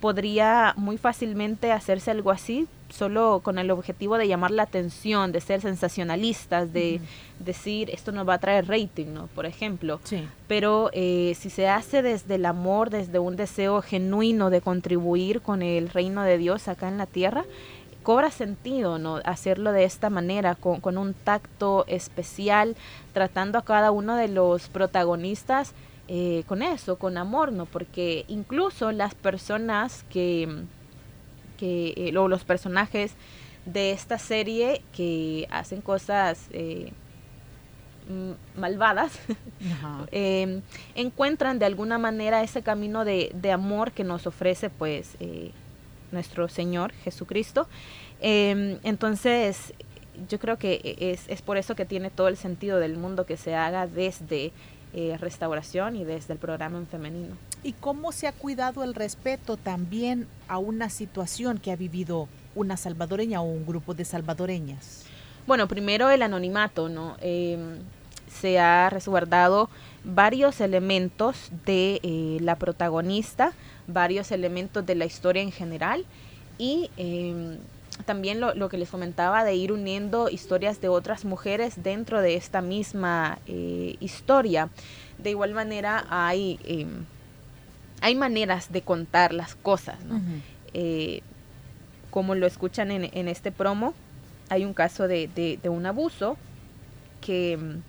podría 0.00 0.74
muy 0.76 0.96
fácilmente 0.96 1.72
hacerse 1.72 2.12
algo 2.12 2.30
así 2.30 2.68
solo 2.88 3.40
con 3.42 3.58
el 3.58 3.70
objetivo 3.70 4.18
de 4.18 4.28
llamar 4.28 4.50
la 4.50 4.64
atención, 4.64 5.32
de 5.32 5.40
ser 5.40 5.60
sensacionalistas, 5.60 6.72
de 6.72 7.00
decir 7.38 7.90
esto 7.90 8.12
nos 8.12 8.28
va 8.28 8.34
a 8.34 8.38
traer 8.38 8.68
rating, 8.68 9.06
¿no? 9.12 9.26
Por 9.28 9.46
ejemplo. 9.46 10.00
Pero 10.48 10.90
eh, 10.92 11.34
si 11.38 11.50
se 11.50 11.68
hace 11.68 12.02
desde 12.02 12.36
el 12.36 12.46
amor, 12.46 12.90
desde 12.90 13.18
un 13.18 13.36
deseo 13.36 13.82
genuino 13.82 14.50
de 14.50 14.60
contribuir 14.60 15.40
con 15.40 15.62
el 15.62 15.88
reino 15.88 16.22
de 16.22 16.38
Dios 16.38 16.68
acá 16.68 16.88
en 16.88 16.98
la 16.98 17.06
tierra, 17.06 17.44
cobra 18.02 18.30
sentido, 18.30 18.98
¿no? 18.98 19.16
Hacerlo 19.24 19.72
de 19.72 19.84
esta 19.84 20.10
manera, 20.10 20.54
con, 20.54 20.80
con 20.80 20.96
un 20.96 21.12
tacto 21.12 21.84
especial, 21.88 22.76
tratando 23.12 23.58
a 23.58 23.64
cada 23.64 23.90
uno 23.90 24.14
de 24.14 24.28
los 24.28 24.68
protagonistas 24.68 25.74
eh, 26.08 26.44
con 26.46 26.62
eso, 26.62 26.96
con 26.96 27.18
amor, 27.18 27.50
¿no? 27.50 27.66
Porque 27.66 28.24
incluso 28.28 28.92
las 28.92 29.16
personas 29.16 30.04
que, 30.08 30.62
que 31.56 31.94
eh, 31.96 32.12
los 32.12 32.44
personajes 32.44 33.14
de 33.64 33.90
esta 33.90 34.18
serie 34.18 34.82
que 34.92 35.46
hacen 35.50 35.80
cosas 35.80 36.46
eh, 36.52 36.92
mm, 38.08 38.60
malvadas 38.60 39.18
em, 40.12 40.62
encuentran 40.94 41.58
de 41.58 41.66
alguna 41.66 41.98
manera 41.98 42.42
ese 42.42 42.62
camino 42.62 43.04
de, 43.04 43.32
amor 43.52 43.92
que 43.92 44.04
nos 44.04 44.26
ofrece 44.26 44.70
pues 44.70 45.16
eh, 45.20 45.50
nuestro 46.12 46.48
Señor 46.48 46.92
Jesucristo. 47.04 47.68
Em, 48.20 48.78
entonces 48.84 49.74
yo 50.28 50.38
creo 50.38 50.58
que 50.58 50.96
es, 50.98 51.28
es, 51.28 51.42
por 51.42 51.56
eso 51.56 51.74
que 51.74 51.84
tiene 51.84 52.10
todo 52.10 52.28
el 52.28 52.36
sentido 52.36 52.78
del 52.78 52.96
mundo 52.96 53.26
que 53.26 53.36
se 53.36 53.54
haga 53.54 53.86
desde 53.86 54.52
eh, 54.98 55.18
restauración 55.20 55.94
y 55.96 56.04
desde 56.04 56.32
el 56.32 56.38
programa 56.38 56.78
en 56.78 56.86
femenino. 56.86 57.36
¿Y 57.66 57.72
cómo 57.72 58.12
se 58.12 58.28
ha 58.28 58.32
cuidado 58.32 58.84
el 58.84 58.94
respeto 58.94 59.56
también 59.56 60.28
a 60.46 60.58
una 60.58 60.88
situación 60.88 61.58
que 61.58 61.72
ha 61.72 61.76
vivido 61.76 62.28
una 62.54 62.76
salvadoreña 62.76 63.40
o 63.40 63.44
un 63.44 63.66
grupo 63.66 63.92
de 63.92 64.04
salvadoreñas? 64.04 65.02
Bueno, 65.48 65.66
primero 65.66 66.08
el 66.10 66.22
anonimato, 66.22 66.88
¿no? 66.88 67.16
Em, 67.20 67.78
se 68.28 68.60
ha 68.60 68.88
resguardado 68.88 69.68
varios 70.04 70.60
elementos 70.60 71.50
de 71.64 71.98
eh, 72.04 72.38
la 72.40 72.54
protagonista, 72.54 73.52
varios 73.88 74.30
elementos 74.30 74.86
de 74.86 74.94
la 74.94 75.04
historia 75.04 75.42
en 75.42 75.50
general 75.50 76.04
y 76.58 76.88
em, 76.96 77.58
también 78.04 78.38
lo, 78.38 78.68
que 78.68 78.78
les 78.78 78.90
comentaba 78.90 79.42
de 79.42 79.56
ir 79.56 79.72
uniendo 79.72 80.28
historias 80.28 80.80
de 80.80 80.88
otras 80.88 81.24
mujeres 81.24 81.82
dentro 81.82 82.20
de 82.20 82.36
esta 82.36 82.60
misma 82.60 83.40
eh, 83.48 83.96
historia. 83.98 84.68
De 85.18 85.30
igual 85.30 85.52
manera 85.52 86.06
hay, 86.10 86.60
em, 86.62 87.06
hay 88.00 88.14
maneras 88.14 88.72
de 88.72 88.82
contar 88.82 89.32
las 89.32 89.54
cosas, 89.54 89.96
eh, 90.74 91.22
como 92.10 92.34
lo 92.34 92.46
escuchan 92.46 92.90
en, 92.90 93.10
en, 93.12 93.28
este 93.28 93.52
promo, 93.52 93.94
hay 94.48 94.64
un 94.64 94.74
caso 94.74 95.08
de, 95.08 95.28
de, 95.28 95.68
un 95.68 95.86
abuso 95.86 96.36
que 97.20 97.52
em, 97.52 97.82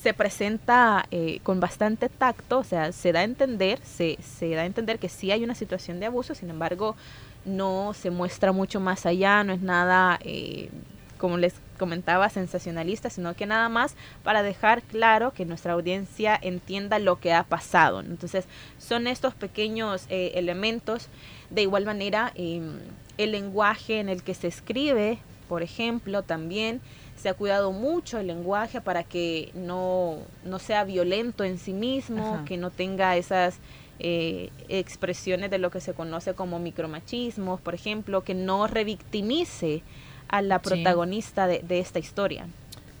se 0.00 0.14
presenta 0.14 1.06
eh, 1.10 1.40
con 1.42 1.60
bastante 1.60 2.08
tacto, 2.08 2.58
o 2.58 2.64
sea, 2.64 2.92
se 2.92 3.12
da 3.12 3.20
a 3.20 3.24
entender, 3.24 3.80
se, 3.84 4.18
se 4.22 4.50
da 4.50 4.62
a 4.62 4.66
entender 4.66 4.98
que 4.98 5.08
sí 5.08 5.30
hay 5.30 5.44
una 5.44 5.54
situación 5.54 6.00
de 6.00 6.06
abuso, 6.06 6.34
sin 6.34 6.50
embargo, 6.50 6.96
no 7.44 7.92
se 7.94 8.10
muestra 8.10 8.52
mucho 8.52 8.80
más 8.80 9.06
allá, 9.06 9.42
no 9.44 9.52
es 9.52 9.60
nada, 9.60 10.18
eh, 10.22 10.70
como 11.18 11.36
les 11.36 11.54
comentaba, 11.78 12.28
sensacionalista, 12.28 13.10
sino 13.10 13.34
que 13.34 13.46
nada 13.46 13.68
más 13.68 13.94
para 14.22 14.42
dejar 14.42 14.82
claro 14.82 15.32
que 15.32 15.44
nuestra 15.44 15.74
audiencia 15.74 16.38
entienda 16.40 16.98
lo 16.98 17.20
que 17.20 17.32
ha 17.32 17.44
pasado. 17.44 18.00
Entonces, 18.00 18.46
son 18.78 19.06
estos 19.06 19.34
pequeños 19.34 20.06
eh, 20.08 20.32
elementos. 20.34 21.08
De 21.50 21.62
igual 21.62 21.84
manera, 21.84 22.32
em, 22.34 22.78
el 23.16 23.32
lenguaje 23.32 24.00
en 24.00 24.08
el 24.08 24.22
que 24.22 24.34
se 24.34 24.48
escribe, 24.48 25.18
por 25.48 25.62
ejemplo, 25.62 26.22
también 26.22 26.80
se 27.16 27.28
ha 27.28 27.34
cuidado 27.34 27.72
mucho 27.72 28.18
el 28.18 28.28
lenguaje 28.28 28.80
para 28.80 29.02
que 29.02 29.50
no, 29.54 30.18
no 30.44 30.58
sea 30.58 30.84
violento 30.84 31.42
en 31.42 31.58
sí 31.58 31.72
mismo, 31.72 32.44
que 32.44 32.56
no 32.56 32.70
tenga 32.70 33.16
esas 33.16 33.58
eh, 33.98 34.50
expresiones 34.68 35.50
de 35.50 35.58
lo 35.58 35.70
que 35.70 35.80
se 35.80 35.94
conoce 35.94 36.34
como 36.34 36.60
micromachismos, 36.60 37.60
por 37.60 37.74
ejemplo, 37.74 38.22
que 38.22 38.34
no 38.34 38.68
revictimice 38.68 39.82
a 40.28 40.42
la 40.42 40.60
protagonista 40.60 41.46
de, 41.46 41.64
esta 41.78 41.98
historia. 41.98 42.46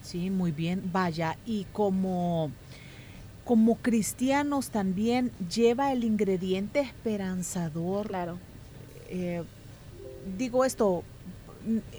Sí, 0.02 0.30
muy 0.30 0.52
bien. 0.52 0.90
Vaya, 0.92 1.36
y 1.44 1.64
como, 1.72 2.50
como 3.44 3.76
cristianos 3.76 4.70
también 4.70 5.30
lleva 5.52 5.92
el 5.92 6.04
ingrediente 6.04 6.80
esperanzador. 6.80 8.08
Claro. 8.08 8.38
Eh, 9.10 9.42
digo 10.36 10.64
esto 10.64 11.02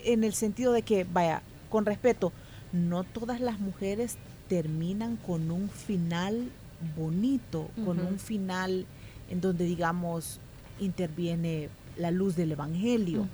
en 0.04 0.24
el 0.24 0.34
sentido 0.34 0.74
de 0.74 0.82
que, 0.82 1.04
vaya, 1.04 1.42
con 1.70 1.86
respeto, 1.86 2.32
no 2.72 3.04
todas 3.04 3.40
las 3.40 3.60
mujeres 3.60 4.18
terminan 4.48 5.18
con 5.18 5.52
un 5.52 5.70
final 5.70 6.50
bonito, 6.98 7.70
con 7.86 8.00
un 8.00 8.20
final 8.20 8.86
en 9.30 9.42
donde, 9.42 9.66
digamos, 9.66 10.40
interviene 10.80 11.70
la 11.98 12.12
luz 12.12 12.36
del 12.36 12.54
Evangelio. 12.54 13.28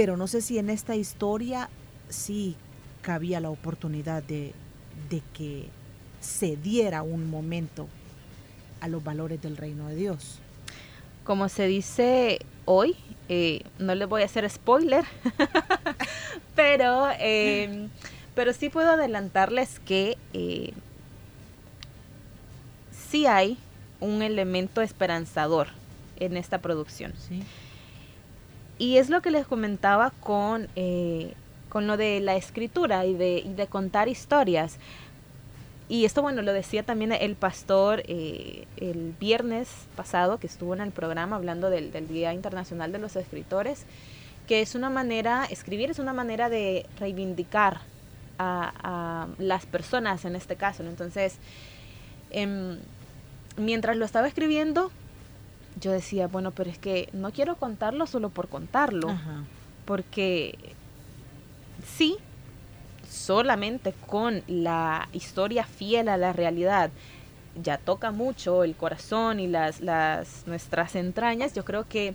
Pero 0.00 0.16
no 0.16 0.26
sé 0.28 0.40
si 0.40 0.56
en 0.56 0.70
esta 0.70 0.96
historia 0.96 1.68
sí 2.08 2.56
cabía 3.02 3.38
la 3.38 3.50
oportunidad 3.50 4.22
de, 4.22 4.54
de 5.10 5.20
que 5.34 5.66
se 6.22 6.56
diera 6.56 7.02
un 7.02 7.28
momento 7.28 7.86
a 8.80 8.88
los 8.88 9.04
valores 9.04 9.42
del 9.42 9.58
reino 9.58 9.88
de 9.88 9.96
Dios. 9.96 10.38
Como 11.22 11.50
se 11.50 11.66
dice 11.66 12.38
hoy, 12.64 12.96
eh, 13.28 13.60
no 13.78 13.94
les 13.94 14.08
voy 14.08 14.22
a 14.22 14.24
hacer 14.24 14.48
spoiler, 14.48 15.04
pero, 16.54 17.08
eh, 17.18 17.88
pero 18.34 18.54
sí 18.54 18.70
puedo 18.70 18.92
adelantarles 18.92 19.80
que 19.80 20.16
eh, 20.32 20.72
sí 22.90 23.26
hay 23.26 23.58
un 24.00 24.22
elemento 24.22 24.80
esperanzador 24.80 25.66
en 26.18 26.38
esta 26.38 26.56
producción. 26.56 27.12
Y 28.80 28.96
es 28.96 29.10
lo 29.10 29.20
que 29.20 29.30
les 29.30 29.46
comentaba 29.46 30.10
con, 30.22 30.68
eh, 30.74 31.34
con 31.68 31.86
lo 31.86 31.98
de 31.98 32.18
la 32.20 32.36
escritura 32.36 33.04
y 33.04 33.12
de, 33.12 33.66
contar 33.68 34.08
historias. 34.08 34.78
Y 35.90 36.06
esto, 36.06 36.22
bueno, 36.22 36.40
lo 36.40 36.54
decía 36.54 36.82
también 36.82 37.12
el 37.12 37.36
pastor 37.36 38.02
eh, 38.06 38.64
el 38.78 39.14
viernes 39.20 39.68
pasado, 39.96 40.38
que 40.38 40.46
estuvo 40.46 40.72
en 40.72 40.80
el 40.80 40.92
programa 40.92 41.36
hablando 41.36 41.68
del, 41.68 41.92
Día 42.08 42.32
Internacional 42.32 42.90
de 42.90 43.00
los 43.00 43.16
Escritores, 43.16 43.84
que 44.48 44.62
es 44.62 44.74
una 44.74 44.88
manera, 44.88 45.44
escribir 45.50 45.90
es 45.90 45.98
una 45.98 46.14
manera 46.14 46.48
de 46.48 46.86
reivindicar 46.98 47.82
a, 48.38 49.26
las 49.36 49.66
personas 49.66 50.24
en 50.24 50.36
este 50.36 50.56
caso. 50.56 50.84
Entonces, 50.84 51.36
em, 52.30 52.78
mientras 53.58 53.98
lo 53.98 54.06
estaba 54.06 54.26
escribiendo, 54.26 54.90
yo 55.78 55.92
decía, 55.92 56.26
bueno, 56.26 56.50
pero 56.50 56.70
es 56.70 56.78
que 56.78 57.08
no 57.12 57.32
quiero 57.32 57.56
contarlo 57.56 58.06
solo 58.06 58.30
por 58.30 58.48
contarlo, 58.48 59.08
porque 59.84 60.58
sí, 61.84 62.16
solamente 63.08 63.92
con 64.06 64.42
la 64.46 65.08
historia 65.12 65.64
fiel 65.64 66.08
a 66.08 66.16
la 66.16 66.32
realidad 66.32 66.90
ya 67.60 67.78
toca 67.78 68.10
mucho 68.10 68.64
el 68.64 68.76
corazón 68.76 69.40
y 69.40 69.46
las, 69.46 69.80
las 69.80 70.46
nuestras 70.46 70.94
entrañas, 70.94 71.52
yo 71.54 71.64
creo 71.64 71.88
que 71.88 72.14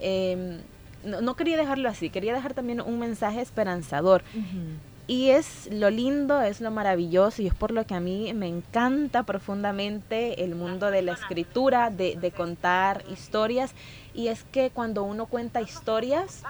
em, 0.00 0.58
no, 1.04 1.36
quería 1.36 1.56
dejarlo 1.56 1.88
así, 1.88 2.10
quería 2.10 2.34
dejar 2.34 2.54
también 2.54 2.80
un 2.80 2.98
mensaje 2.98 3.40
esperanzador. 3.40 4.22
Y 5.06 5.30
es 5.30 5.68
lo 5.70 5.90
lindo, 5.90 6.40
es 6.40 6.62
lo 6.62 6.70
maravilloso 6.70 7.42
y 7.42 7.46
es 7.46 7.54
por 7.54 7.72
lo 7.72 7.86
que 7.86 7.94
a 7.94 8.00
mí 8.00 8.32
me 8.32 8.48
encanta 8.48 9.22
profundamente 9.24 10.44
el 10.44 10.54
mundo 10.54 10.90
de 10.90 11.02
la 11.02 11.12
escritura, 11.12 11.90
de, 11.90 12.16
de 12.16 12.30
contar 12.30 13.04
historias. 13.10 13.72
Y 14.14 14.28
es 14.28 14.44
que 14.44 14.70
cuando 14.70 15.02
uno 15.02 15.26
cuenta 15.26 15.60
historias, 15.60 16.42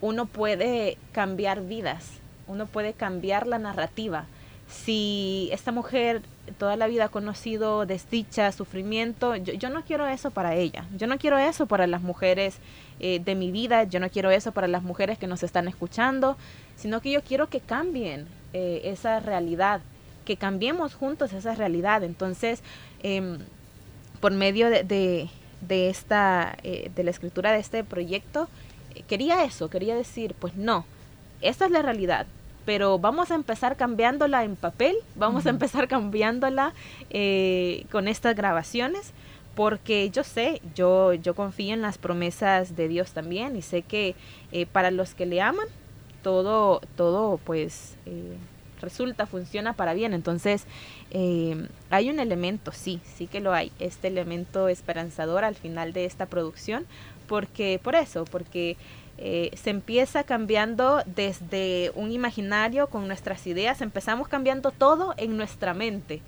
uno 0.00 0.26
puede 0.26 0.96
cambiar 1.10 1.62
vidas, 1.62 2.04
uno 2.46 2.66
puede 2.66 2.92
cambiar 2.92 3.48
la 3.48 3.58
narrativa. 3.58 4.26
Si 4.68 5.48
esta 5.50 5.72
mujer 5.72 6.22
toda 6.58 6.76
la 6.76 6.86
vida 6.86 7.04
ha 7.04 7.08
conocido 7.08 7.86
desdicha, 7.86 8.50
sufrimiento, 8.52 9.36
yo, 9.36 9.52
yo 9.54 9.70
no 9.70 9.84
quiero 9.84 10.06
eso 10.06 10.30
para 10.30 10.54
ella, 10.54 10.86
yo 10.96 11.06
no 11.06 11.18
quiero 11.18 11.38
eso 11.38 11.66
para 11.66 11.86
las 11.86 12.02
mujeres 12.02 12.58
eh, 13.00 13.20
de 13.24 13.34
mi 13.34 13.52
vida, 13.52 13.84
yo 13.84 14.00
no 14.00 14.10
quiero 14.10 14.30
eso 14.30 14.52
para 14.52 14.66
las 14.66 14.82
mujeres 14.82 15.18
que 15.18 15.26
nos 15.26 15.42
están 15.42 15.68
escuchando, 15.68 16.36
sino 16.76 17.00
que 17.00 17.10
yo 17.10 17.22
quiero 17.22 17.48
que 17.48 17.60
cambien 17.60 18.26
eh, 18.52 18.82
esa 18.84 19.20
realidad, 19.20 19.80
que 20.24 20.36
cambiemos 20.36 20.94
juntos 20.94 21.32
esa 21.32 21.54
realidad. 21.54 22.02
Entonces, 22.02 22.62
em, 23.02 23.38
por 24.20 24.32
medio 24.32 24.68
de, 24.68 25.28
de, 25.60 25.88
esta, 25.90 26.56
eh, 26.62 26.90
de 26.94 27.04
la 27.04 27.10
escritura 27.10 27.52
de 27.52 27.60
este 27.60 27.84
proyecto, 27.84 28.48
quería 29.06 29.44
eso, 29.44 29.70
quería 29.70 29.94
decir, 29.94 30.34
pues 30.38 30.56
no, 30.56 30.84
esta 31.40 31.66
es 31.66 31.70
la 31.70 31.82
realidad, 31.82 32.26
pero 32.68 32.98
vamos 32.98 33.30
a 33.30 33.34
empezar 33.34 33.78
cambiándola 33.78 34.44
en 34.44 34.54
papel, 34.54 34.94
vamos 35.16 35.46
a 35.46 35.48
empezar 35.48 35.88
cambiándola 35.88 36.74
con 37.90 38.08
estas 38.08 38.36
grabaciones 38.36 39.14
porque 39.58 40.10
yo 40.10 40.22
sé, 40.22 40.60
yo, 40.74 41.14
yo 41.14 41.34
confío 41.34 41.72
en 41.72 41.80
las 41.80 41.96
promesas 41.96 42.76
de 42.76 42.88
Dios 42.88 43.12
también 43.12 43.56
y 43.56 43.62
sé 43.62 43.80
que 43.80 44.14
eh, 44.52 44.66
para 44.66 44.90
los 44.90 45.14
que 45.14 45.24
le 45.24 45.40
aman, 45.40 45.66
todo, 46.22 46.82
todo 46.94 47.38
pues 47.38 47.96
eh, 48.06 48.36
resulta, 48.80 49.26
funciona 49.26 49.72
para 49.72 49.94
bien. 49.94 50.14
Entonces, 50.14 50.66
eh, 51.10 51.66
hay 51.90 52.08
un 52.08 52.20
elemento, 52.20 52.70
sí, 52.70 53.00
sí 53.16 53.26
que 53.26 53.40
lo 53.40 53.52
hay, 53.52 53.72
este 53.80 54.06
elemento 54.06 54.68
esperanzador 54.68 55.42
al 55.42 55.56
final 55.56 55.92
de 55.92 56.04
esta 56.04 56.26
producción, 56.26 56.86
porque 57.26 57.80
por 57.82 57.96
eso, 57.96 58.26
porque 58.26 58.76
se 59.18 59.70
empieza 59.70 60.22
cambiando 60.24 61.02
desde 61.06 61.90
un 61.94 62.12
imaginario 62.12 62.86
con 62.86 63.08
nuestras 63.08 63.46
ideas, 63.46 63.80
empezamos 63.80 64.28
cambiando 64.28 64.70
todo 64.70 65.14
en 65.16 65.36
nuestra 65.36 65.74
mente. 65.74 66.22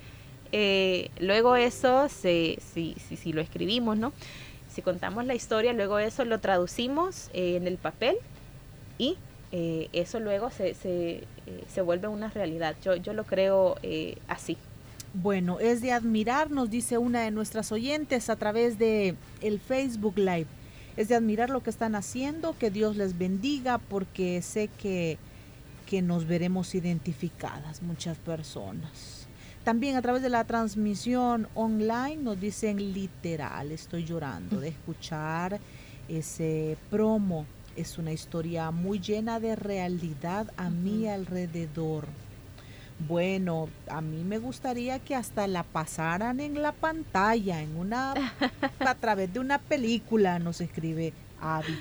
Eh, 0.53 1.11
luego 1.21 1.57
eso, 1.57 2.09
si, 2.09 2.59
si, 2.73 2.97
si, 2.99 3.33
lo 3.33 3.41
escribimos, 3.41 3.97
¿no? 3.97 4.13
Si 4.69 4.83
contamos 4.83 5.25
la 5.25 5.35
historia, 5.35 5.73
luego 5.73 5.99
eso 5.99 6.25
lo 6.25 6.41
traducimos 6.41 7.31
eh, 7.33 7.57
en 7.57 7.67
el 7.67 7.77
papel 7.77 8.17
y 8.99 9.17
eh, 9.53 9.89
eso 9.93 10.21
luego 10.21 10.51
se, 10.51 10.75
se, 10.75 11.25
eh, 11.47 11.65
se, 11.73 11.83
vuelve 11.83 12.09
una 12.09 12.29
realidad. 12.29 12.77
Yo, 12.85 12.97
yo 12.97 13.13
lo 13.13 13.25
creo 13.25 13.77
eh, 13.83 14.17
así. 14.29 14.57
Bueno, 15.13 15.59
es 15.59 15.83
de 15.83 15.93
admirar, 15.93 16.51
nos 16.51 16.71
dice 16.71 16.99
una 16.99 17.23
de 17.23 17.33
nuestras 17.33 17.73
oyentes 17.73 18.31
a 18.31 18.37
través 18.37 18.79
de 18.79 19.17
el 19.41 19.59
Facebook 19.59 20.19
Live. 20.19 20.47
Es 20.97 21.09
de 21.09 21.15
admirar 21.15 21.51
lo 21.51 21.63
que 21.63 21.71
están 21.71 21.95
haciendo, 21.95 22.57
que 22.59 22.71
Dios 22.71 22.97
les 22.97 23.17
bendiga, 23.19 23.79
porque 23.79 24.43
sé 24.43 24.69
que, 24.69 25.19
que 25.87 26.03
nos 26.03 26.27
veremos 26.27 26.75
identificadas 26.75 27.83
muchas 27.83 28.19
personas. 28.19 29.27
También 29.65 29.97
a 29.97 30.03
través 30.03 30.23
de 30.23 30.31
la 30.31 30.45
transmisión 30.45 31.49
online 31.55 32.17
nos 32.17 32.41
dicen 32.41 32.93
literal, 32.93 33.73
estoy 33.73 34.05
llorando 34.05 34.59
de 34.59 34.69
escuchar 34.69 35.61
ese 36.09 36.77
promo 36.91 37.47
es 37.77 37.99
una 37.99 38.13
historia 38.13 38.71
muy 38.71 38.99
llena 38.99 39.41
de 39.41 39.57
realidad 39.57 40.53
a 40.57 40.71
mi 40.71 41.09
alrededor. 41.09 42.07
Bueno, 43.09 43.69
a 43.89 44.03
mí 44.03 44.23
me 44.25 44.39
gustaría 44.39 44.99
que 44.99 45.15
hasta 45.15 45.47
la 45.47 45.63
pasaran 45.63 46.39
en 46.39 46.61
la 46.61 46.73
pantalla, 46.73 47.63
en 47.63 47.77
una 47.77 48.15
a 48.81 48.95
través 48.95 49.33
de 49.33 49.41
una 49.41 49.59
película, 49.59 50.39
nos 50.39 50.61
escribe 50.61 51.15
Avi. 51.41 51.79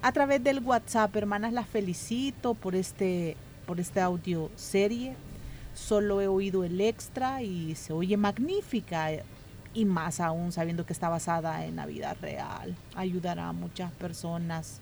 A 0.00 0.12
través 0.12 0.42
del 0.42 0.60
WhatsApp, 0.60 1.14
hermanas, 1.16 1.52
las 1.52 1.66
felicito 1.66 2.54
por 2.54 2.74
este 2.74 3.36
por 3.66 3.80
esta 3.80 4.04
audio 4.04 4.50
serie. 4.56 5.14
Solo 5.74 6.22
he 6.22 6.28
oído 6.28 6.64
el 6.64 6.80
extra 6.80 7.42
y 7.42 7.74
se 7.74 7.92
oye 7.92 8.16
magnífica 8.16 9.10
y 9.74 9.84
más 9.84 10.20
aún 10.20 10.52
sabiendo 10.52 10.86
que 10.86 10.94
está 10.94 11.10
basada 11.10 11.66
en 11.66 11.76
la 11.76 11.84
vida 11.84 12.14
real. 12.14 12.74
Ayudará 12.94 13.48
a 13.48 13.52
muchas 13.52 13.92
personas 13.92 14.80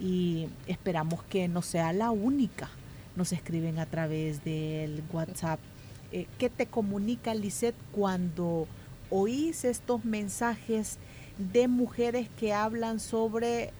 y 0.00 0.48
esperamos 0.66 1.22
que 1.24 1.46
no 1.46 1.62
sea 1.62 1.92
la 1.92 2.10
única. 2.10 2.68
Nos 3.18 3.32
escriben 3.32 3.80
a 3.80 3.86
través 3.86 4.44
del 4.44 5.02
WhatsApp. 5.12 5.58
Eh, 6.12 6.28
¿Qué 6.38 6.48
te 6.48 6.66
comunica 6.66 7.34
Lisette 7.34 7.74
cuando 7.90 8.68
oís 9.10 9.64
estos 9.64 10.04
mensajes 10.04 10.98
de 11.36 11.66
mujeres 11.66 12.28
que 12.38 12.52
hablan 12.52 13.00
sobre, 13.00 13.72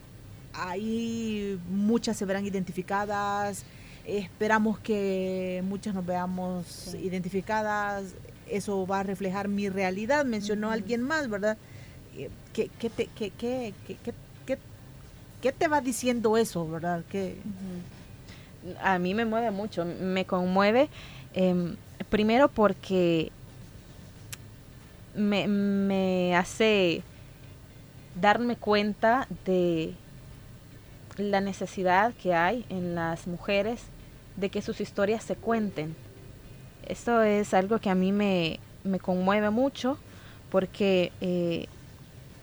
ahí 0.51 1.57
muchas 1.69 2.17
se 2.17 2.25
verán 2.25 2.45
identificadas, 2.45 3.63
esperamos 4.05 4.77
que 4.79 5.63
muchas 5.65 5.95
nos 5.95 6.05
veamos 6.05 6.93
identificadas, 6.95 8.15
eso 8.45 8.85
va 8.85 8.99
a 8.99 9.03
reflejar 9.03 9.47
mi 9.47 9.69
realidad, 9.69 10.25
mencionó 10.25 10.69
alguien 10.69 11.01
más, 11.01 11.29
¿verdad? 11.29 11.57
Eh, 12.17 12.29
¿Qué, 12.51 12.69
qué, 12.77 12.89
te, 12.89 13.07
qué, 13.15 13.31
qué, 13.31 13.73
qué, 15.41 15.51
te 15.53 15.67
va 15.69 15.79
diciendo 15.79 16.35
eso, 16.35 16.67
verdad? 16.67 17.05
¿Qué? 17.09 17.37
A 18.81 18.99
mí 18.99 19.13
me 19.13 19.25
mueve 19.25 19.51
mucho, 19.51 19.85
me 19.85 20.25
conmueve, 20.25 20.89
em, 21.33 21.75
primero 22.09 22.49
porque 22.49 23.31
me, 25.15 25.47
me 25.47 26.35
hace 26.35 27.03
darme 28.19 28.55
cuenta 28.55 29.27
de 29.45 29.93
la 31.17 31.41
necesidad 31.41 32.13
que 32.13 32.33
hay 32.33 32.65
en 32.69 32.95
las 32.95 33.27
mujeres 33.27 33.83
de 34.37 34.49
que 34.49 34.61
sus 34.61 34.81
historias 34.81 35.23
se 35.23 35.35
cuenten. 35.35 35.95
Esto 36.87 37.21
es 37.21 37.53
algo 37.53 37.79
que 37.79 37.89
a 37.89 37.95
mí 37.95 38.11
me, 38.11 38.59
conmueve 39.01 39.49
mucho 39.49 39.97
porque 40.49 41.11
eh, 41.21 41.67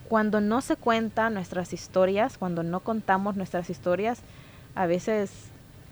cuando 0.09 0.41
no 0.41 0.61
se 0.61 0.77
cuentan 0.77 1.35
nuestras 1.35 1.73
historias, 1.73 2.39
cuando 2.39 2.63
no 2.63 2.81
contamos 2.81 3.37
nuestras 3.37 3.71
historias, 3.71 4.21
a 4.75 4.87
veces 4.87 5.31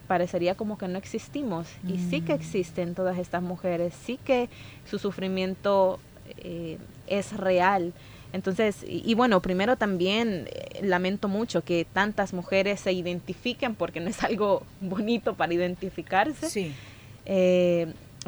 parecería 0.07 0.55
como 0.55 0.79
que 0.79 0.89
no 0.89 0.99
existimos. 0.99 1.69
Y 1.87 1.99
sí 1.99 2.21
que 2.21 2.33
mm. 2.33 2.37
existen 2.37 2.95
todas 2.95 3.19
estas 3.19 3.43
mujeres, 3.43 3.95
sí 4.05 4.19
que 4.25 4.49
su 4.89 4.99
sufrimiento 4.99 5.99
eh, 6.39 6.79
es 7.07 7.37
real. 7.37 7.93
Entonces, 8.33 8.85
y, 8.87 9.15
bueno, 9.15 9.41
primero 9.41 9.77
también 9.77 10.49
eh, 10.49 10.81
lamento 10.83 11.29
mucho 11.29 11.63
que 11.63 11.87
tantas 11.93 12.33
mujeres 12.33 12.81
se 12.81 12.93
identifiquen 12.93 13.77
porque 13.77 14.01
no 14.01 14.11
es 14.11 14.23
algo 14.25 14.65
bonito 14.81 15.35
para 15.35 15.55
identificarse. 15.55 16.51
Sí 16.51 16.73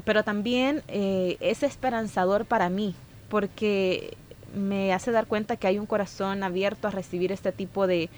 pero 0.05 0.25
también 0.25 0.83
eh, 0.89 1.37
es 1.41 1.63
esperanzador 1.63 2.45
para 2.45 2.69
mí, 2.69 2.95
porque 3.29 4.17
me 4.55 4.93
hace 4.93 5.11
dar 5.11 5.27
cuenta 5.27 5.57
que 5.57 5.67
hay 5.67 5.79
un 5.79 5.87
corazón 5.87 6.43
abierto 6.43 6.89
a 6.89 6.91
recibir 6.91 7.33
este 7.33 7.53
tipo 7.53 7.87
de, 7.87 8.09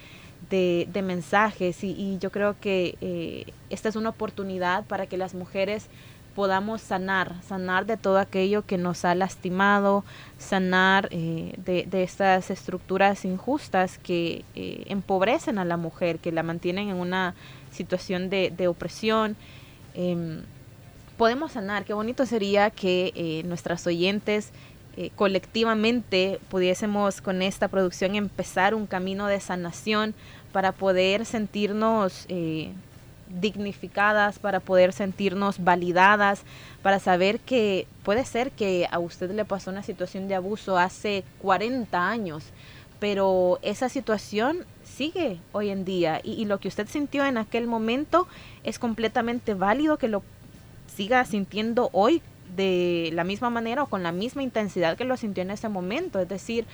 de, 0.49 1.01
mensajes 1.01 1.83
y, 1.83 2.17
yo 2.19 2.31
creo 2.31 2.55
que 2.59 2.97
eh, 3.01 3.51
esta 3.69 3.89
es 3.89 3.95
una 3.95 4.09
oportunidad 4.09 4.85
para 4.85 5.07
que 5.07 5.17
las 5.17 5.33
mujeres 5.33 5.87
podamos 6.35 6.81
sanar, 6.81 7.35
sanar 7.43 7.85
de 7.85 7.97
todo 7.97 8.17
aquello 8.17 8.65
que 8.65 8.77
nos 8.77 9.03
ha 9.03 9.15
lastimado, 9.15 10.05
sanar 10.37 11.09
eh, 11.11 11.53
de, 11.57 11.85
de, 11.89 12.03
estas 12.03 12.49
estructuras 12.49 13.25
injustas 13.25 13.97
que 13.97 14.45
empobrecen 14.55 15.57
a 15.57 15.65
la 15.65 15.75
mujer, 15.75 16.19
que 16.19 16.31
la 16.31 16.43
mantienen 16.43 16.89
en 16.89 16.95
una 16.95 17.35
situación 17.71 18.29
de, 18.29 18.53
de 18.55 18.67
opresión. 18.67 19.35
Em, 19.95 20.43
podemos 21.19 21.51
sanar. 21.51 21.83
Qué 21.83 21.93
bonito 21.93 22.25
sería 22.25 22.69
que 22.69 23.11
eh, 23.13 23.43
nuestras 23.43 23.85
oyentes 23.85 24.51
eh, 24.99 25.11
colectivamente 25.15 26.41
pudiésemos 26.49 27.21
con 27.21 27.41
esta 27.41 27.69
producción 27.69 28.15
empezar 28.15 28.75
un 28.75 28.85
camino 28.85 29.27
de 29.27 29.39
sanación 29.39 30.13
para 30.51 30.73
poder 30.73 31.23
sentirnos 31.25 32.25
eh, 32.27 32.73
dignificadas, 33.29 34.39
para 34.39 34.59
poder 34.59 34.91
sentirnos 34.91 35.63
validadas, 35.63 36.41
para 36.83 36.99
saber 36.99 37.39
que 37.39 37.87
puede 38.03 38.25
ser 38.25 38.51
que 38.51 38.89
a 38.91 38.99
usted 38.99 39.31
le 39.31 39.45
pasó 39.45 39.71
una 39.71 39.83
situación 39.83 40.27
de 40.27 40.35
abuso 40.35 40.77
hace 40.77 41.23
40 41.41 42.09
años, 42.09 42.43
pero 42.99 43.57
esa 43.61 43.87
situación 43.87 44.65
sigue 44.83 45.39
hoy 45.53 45.69
en 45.69 45.85
día 45.85 46.19
y, 46.25 46.33
y 46.33 46.43
lo 46.43 46.59
que 46.59 46.67
usted 46.67 46.89
sintió 46.89 47.23
en 47.23 47.37
aquel 47.37 47.67
momento 47.67 48.27
es 48.65 48.79
completamente 48.79 49.53
válido 49.53 49.97
que 49.97 50.09
lo 50.09 50.23
siga 50.93 51.23
sintiendo 51.23 51.89
hoy 51.93 52.21
de 52.55 53.09
la 53.13 53.23
misma 53.23 53.49
manera 53.49 53.83
o 53.83 53.87
con 53.87 54.03
la 54.03 54.11
misma 54.11 54.43
intensidad 54.43 54.97
que 54.97 55.05
lo 55.05 55.17
sintió 55.17 55.43
en 55.43 55.51
ese 55.51 55.69
momento. 55.69 56.19
Es 56.19 56.27
decir, 56.27 56.65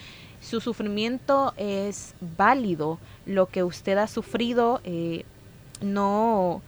su 0.41 0.61
sufrimiento 0.61 1.53
es 1.57 2.15
válido. 2.37 2.99
Lo 3.25 3.47
que 3.47 3.63
usted 3.63 3.97
ha 3.97 4.07
sufrido 4.07 4.81
eh, 4.83 5.25
no, 5.81 6.61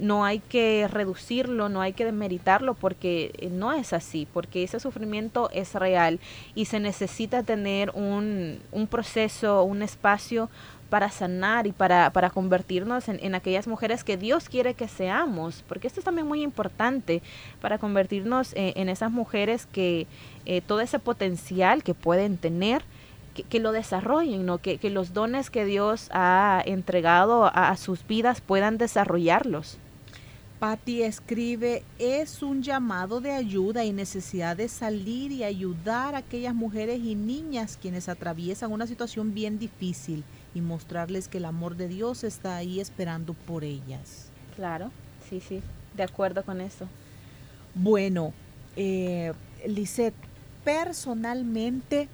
no 0.00 0.24
hay 0.24 0.38
que 0.40 0.88
reducirlo, 0.88 1.68
no 1.68 1.80
hay 1.80 1.92
que 1.92 2.04
demeritarlo 2.04 2.74
porque 2.74 3.48
no 3.52 3.72
es 3.72 3.92
así, 3.92 4.26
porque 4.32 4.62
ese 4.62 4.80
sufrimiento 4.80 5.50
es 5.52 5.74
real 5.74 6.20
y 6.54 6.66
se 6.66 6.80
necesita 6.80 7.42
tener 7.42 7.90
un, 7.94 8.60
un 8.70 8.86
proceso, 8.86 9.62
un 9.64 9.82
espacio 9.82 10.48
para 10.92 11.10
sanar 11.10 11.66
y 11.66 11.72
para, 11.72 12.10
para 12.10 12.28
convertirnos 12.28 13.08
en, 13.08 13.34
aquellas 13.34 13.66
mujeres 13.66 14.04
que 14.04 14.18
Dios 14.18 14.50
quiere 14.50 14.74
que 14.74 14.88
seamos, 14.88 15.64
porque 15.66 15.86
esto 15.86 16.00
es 16.00 16.04
también 16.04 16.26
muy 16.26 16.42
importante 16.42 17.22
para 17.62 17.78
convertirnos 17.78 18.52
en, 18.54 18.90
esas 18.90 19.10
mujeres 19.10 19.64
que 19.64 20.06
eh, 20.44 20.60
todo 20.60 20.82
ese 20.82 20.98
potencial 20.98 21.82
que 21.82 21.94
pueden 21.94 22.36
tener, 22.36 22.82
que, 23.32 23.60
lo 23.60 23.72
desarrollen, 23.72 24.46
¿no? 24.46 24.58
que, 24.58 24.78
que, 24.78 24.90
los 24.90 25.12
dones 25.12 25.50
que 25.50 25.64
Dios 25.64 26.08
ha 26.12 26.62
entregado 26.64 27.50
a, 27.52 27.76
sus 27.76 28.06
vidas 28.06 28.40
puedan 28.40 28.78
desarrollarlos. 28.78 29.78
Patti 30.58 31.02
escribe, 31.02 31.82
es 31.98 32.40
un 32.42 32.62
llamado 32.62 33.20
de 33.20 33.32
ayuda 33.32 33.84
y 33.84 33.92
necesidad 33.92 34.56
de 34.56 34.68
salir 34.68 35.32
y 35.32 35.42
ayudar 35.42 36.14
a 36.14 36.18
aquellas 36.18 36.54
mujeres 36.54 37.00
y 37.02 37.16
niñas 37.16 37.76
quienes 37.80 38.08
atraviesan 38.08 38.70
una 38.70 38.86
situación 38.86 39.34
bien 39.34 39.58
difícil 39.58 40.22
y 40.54 40.60
mostrarles 40.60 41.26
que 41.26 41.38
el 41.38 41.46
amor 41.46 41.74
de 41.74 41.88
Dios 41.88 42.22
está 42.22 42.56
ahí 42.56 42.78
esperando 42.78 43.34
por 43.34 43.64
ellas. 43.64 44.30
Claro, 44.54 44.92
sí, 45.28 45.40
sí, 45.40 45.62
de 45.96 46.04
acuerdo 46.04 46.44
con 46.44 46.60
eso. 46.60 46.86
Bueno, 47.74 48.32
eh, 48.76 49.32
Lisette, 49.66 50.14
personalmente, 50.64 52.08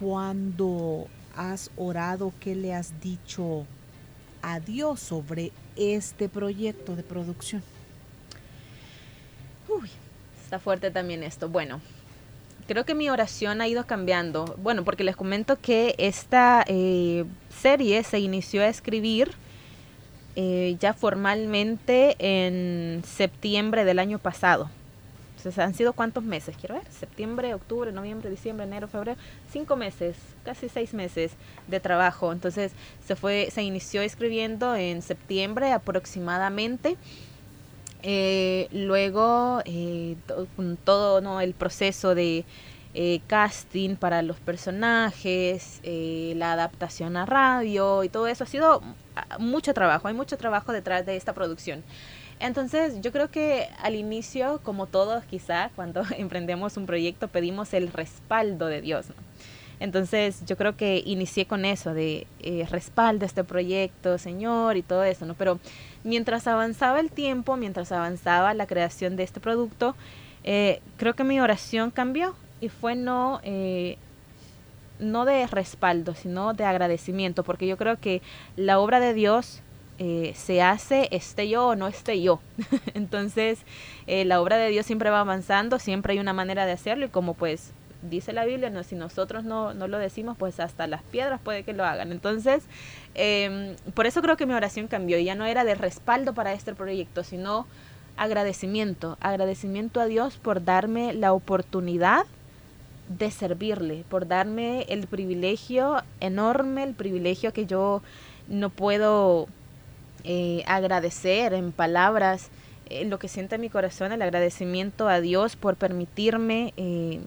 cuando 0.00 1.06
has 1.36 1.70
orado, 1.76 2.32
¿qué 2.40 2.54
le 2.54 2.74
has 2.74 3.00
dicho 3.00 3.66
a 4.42 4.58
Dios 4.58 4.98
sobre 5.00 5.52
este 5.76 6.28
proyecto 6.28 6.96
de 6.96 7.02
producción? 7.02 7.62
Uy, 9.68 9.90
está 10.42 10.58
fuerte 10.58 10.90
también 10.90 11.22
esto. 11.22 11.48
Bueno, 11.48 11.80
creo 12.66 12.84
que 12.84 12.94
mi 12.94 13.10
oración 13.10 13.60
ha 13.60 13.68
ido 13.68 13.86
cambiando. 13.86 14.56
Bueno, 14.62 14.84
porque 14.84 15.04
les 15.04 15.16
comento 15.16 15.60
que 15.60 15.94
esta 15.98 16.64
eh, 16.66 17.26
serie 17.50 18.02
se 18.02 18.18
inició 18.20 18.62
a 18.62 18.68
escribir 18.68 19.32
eh, 20.34 20.76
ya 20.80 20.94
formalmente 20.94 22.16
en 22.18 23.02
septiembre 23.04 23.84
del 23.84 23.98
año 23.98 24.18
pasado. 24.18 24.70
Entonces, 25.40 25.58
¿han 25.58 25.74
sido 25.74 25.94
cuántos 25.94 26.22
meses? 26.22 26.54
Quiero 26.58 26.74
ver, 26.74 26.84
septiembre, 26.90 27.54
octubre, 27.54 27.92
noviembre, 27.92 28.28
diciembre, 28.28 28.66
enero, 28.66 28.88
febrero, 28.88 29.18
cinco 29.50 29.74
meses, 29.74 30.16
casi 30.44 30.68
seis 30.68 30.92
meses 30.92 31.32
de 31.66 31.80
trabajo. 31.80 32.30
Entonces, 32.30 32.72
se 33.06 33.16
fue, 33.16 33.48
se 33.50 33.62
inició 33.62 34.02
escribiendo 34.02 34.76
en 34.76 35.00
septiembre 35.00 35.72
aproximadamente. 35.72 36.98
Eh, 38.02 38.68
luego, 38.70 39.62
eh, 39.64 40.16
todo 40.84 41.22
¿no? 41.22 41.40
el 41.40 41.54
proceso 41.54 42.14
de 42.14 42.44
eh, 42.92 43.20
casting 43.26 43.96
para 43.96 44.20
los 44.20 44.40
personajes, 44.40 45.80
la 45.82 46.52
adaptación 46.52 47.16
a 47.16 47.24
radio 47.24 48.04
y 48.04 48.10
todo 48.10 48.26
eso 48.26 48.44
ha 48.44 48.46
sido 48.46 48.82
ah, 49.16 49.38
mucho 49.38 49.72
trabajo, 49.72 50.08
hay 50.08 50.14
mucho 50.14 50.36
trabajo 50.36 50.72
detrás 50.72 51.06
de 51.06 51.16
esta 51.16 51.32
producción. 51.32 51.82
Entonces, 52.40 53.00
yo 53.02 53.12
creo 53.12 53.30
que 53.30 53.68
al 53.82 53.94
inicio, 53.94 54.60
como 54.64 54.86
todos 54.86 55.24
quizá, 55.24 55.70
cuando 55.76 56.02
emprendemos 56.16 56.76
un 56.76 56.86
proyecto, 56.86 57.28
pedimos 57.28 57.74
el 57.74 57.92
respaldo 57.92 58.66
de 58.66 58.80
Dios. 58.80 59.06
Entonces, 59.78 60.44
yo 60.44 60.56
creo 60.56 60.76
que 60.76 61.02
inicié 61.06 61.46
con 61.46 61.64
eso, 61.64 61.94
de 61.94 62.26
eh, 62.40 62.66
respaldo 62.70 63.24
este 63.24 63.44
proyecto, 63.44 64.18
Señor, 64.18 64.76
y 64.76 64.82
todo 64.82 65.04
eso, 65.04 65.24
¿no? 65.24 65.34
Pero 65.34 65.58
mientras 66.04 66.46
avanzaba 66.46 67.00
el 67.00 67.10
tiempo, 67.10 67.56
mientras 67.56 67.90
avanzaba 67.92 68.52
la 68.52 68.66
creación 68.66 69.16
de 69.16 69.22
este 69.22 69.40
producto, 69.40 69.96
eh, 70.44 70.80
creo 70.98 71.14
que 71.14 71.24
mi 71.24 71.40
oración 71.40 71.90
cambió 71.90 72.34
y 72.60 72.68
fue 72.68 72.94
no... 72.94 73.40
Eh, 73.42 73.96
no 74.98 75.24
de 75.24 75.46
respaldo, 75.46 76.14
sino 76.14 76.52
de 76.52 76.64
agradecimiento, 76.64 77.42
porque 77.42 77.66
yo 77.66 77.78
creo 77.78 77.98
que 77.98 78.20
la 78.56 78.78
obra 78.78 79.00
de 79.00 79.14
Dios 79.14 79.62
eh, 80.02 80.32
se 80.34 80.62
hace 80.62 81.08
esté 81.10 81.46
yo 81.50 81.68
o 81.68 81.76
no 81.76 81.86
esté 81.86 82.22
yo. 82.22 82.40
Entonces, 82.94 83.60
eh, 84.06 84.24
la 84.24 84.40
obra 84.40 84.56
de 84.56 84.70
Dios 84.70 84.86
siempre 84.86 85.10
va 85.10 85.20
avanzando, 85.20 85.78
siempre 85.78 86.14
hay 86.14 86.18
una 86.18 86.32
manera 86.32 86.64
de 86.64 86.72
hacerlo 86.72 87.04
y 87.04 87.10
como 87.10 87.34
pues 87.34 87.72
dice 88.00 88.32
la 88.32 88.46
Biblia, 88.46 88.70
no, 88.70 88.82
si 88.82 88.94
nosotros 88.94 89.44
no, 89.44 89.74
no 89.74 89.88
lo 89.88 89.98
decimos, 89.98 90.38
pues 90.38 90.58
hasta 90.58 90.86
las 90.86 91.02
piedras 91.02 91.38
puede 91.38 91.64
que 91.64 91.74
lo 91.74 91.84
hagan. 91.84 92.12
Entonces, 92.12 92.64
em, 93.14 93.76
por 93.92 94.06
eso 94.06 94.22
creo 94.22 94.38
que 94.38 94.46
mi 94.46 94.54
oración 94.54 94.88
cambió 94.88 95.18
y 95.18 95.24
ya 95.24 95.34
no 95.34 95.44
era 95.44 95.64
de 95.64 95.74
respaldo 95.74 96.32
para 96.32 96.54
este 96.54 96.74
proyecto, 96.74 97.22
sino 97.22 97.66
agradecimiento, 98.16 99.18
agradecimiento 99.20 100.00
a 100.00 100.06
Dios 100.06 100.38
por 100.38 100.64
darme 100.64 101.12
la 101.12 101.34
oportunidad 101.34 102.24
de 103.10 103.30
servirle, 103.30 104.04
por 104.08 104.26
darme 104.26 104.86
el 104.88 105.06
privilegio 105.06 106.02
enorme, 106.20 106.84
el 106.84 106.94
privilegio 106.94 107.52
que 107.52 107.66
yo 107.66 108.00
no 108.48 108.70
puedo 108.70 109.46
eh, 110.24 110.62
agradecer 110.66 111.52
en 111.54 111.72
palabras 111.72 112.50
eh, 112.88 113.04
lo 113.04 113.18
que 113.18 113.28
siente 113.28 113.58
mi 113.58 113.68
corazón, 113.68 114.12
el 114.12 114.22
agradecimiento 114.22 115.08
a 115.08 115.20
Dios 115.20 115.56
por 115.56 115.76
permitirme 115.76 116.74
eh, 116.76 117.20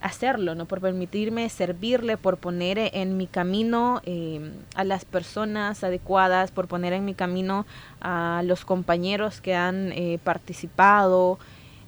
hacerlo, 0.00 0.54
¿no? 0.54 0.66
por 0.66 0.80
permitirme 0.80 1.48
servirle, 1.48 2.16
por 2.16 2.38
poner 2.38 2.78
en 2.78 3.16
mi 3.16 3.26
camino 3.26 4.00
a 4.74 4.84
las 4.84 5.04
personas 5.04 5.84
adecuadas, 5.84 6.50
por 6.50 6.68
poner 6.68 6.94
en 6.94 7.04
mi 7.04 7.12
camino 7.12 7.66
a 8.00 8.42
los 8.44 8.64
compañeros 8.64 9.42
que 9.42 9.54
han 9.54 9.92
participado, 10.24 11.38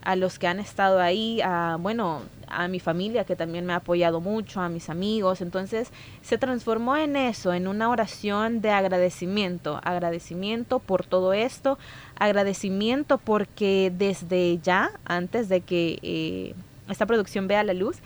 a 0.03 0.15
los 0.17 0.39
que 0.39 0.47
han 0.47 0.61
estado 0.61 1.01
ahí, 1.01 1.41
a, 1.43 1.79
bueno, 1.81 2.21
a 2.53 2.69
mi 2.69 2.81
familia 2.81 3.25
que 3.25 3.37
también 3.37 3.67
me 3.67 3.73
ha 3.73 3.77
apoyado 3.77 4.21
mucho, 4.21 4.61
a 4.61 4.69
mis 4.69 4.91
amigos. 4.91 5.41
Entonces 5.41 5.91
se 6.23 6.38
transformó 6.38 6.97
en 6.97 7.17
eso, 7.17 7.53
en 7.53 7.69
una 7.69 7.88
oración 7.88 8.61
de 8.61 8.71
agradecimiento, 8.71 9.81
agradecimiento 9.83 10.79
por 10.79 11.05
todo 11.05 11.33
esto, 11.33 11.79
agradecimiento 12.19 13.19
porque 13.19 13.93
desde 13.97 14.59
ya, 14.59 14.93
antes 15.05 15.49
de 15.49 15.61
que 15.62 15.99
eh, 16.03 16.55
esta 16.88 17.07
producción 17.07 17.49
vea 17.49 17.65
la 17.65 17.75
luz, 17.75 17.99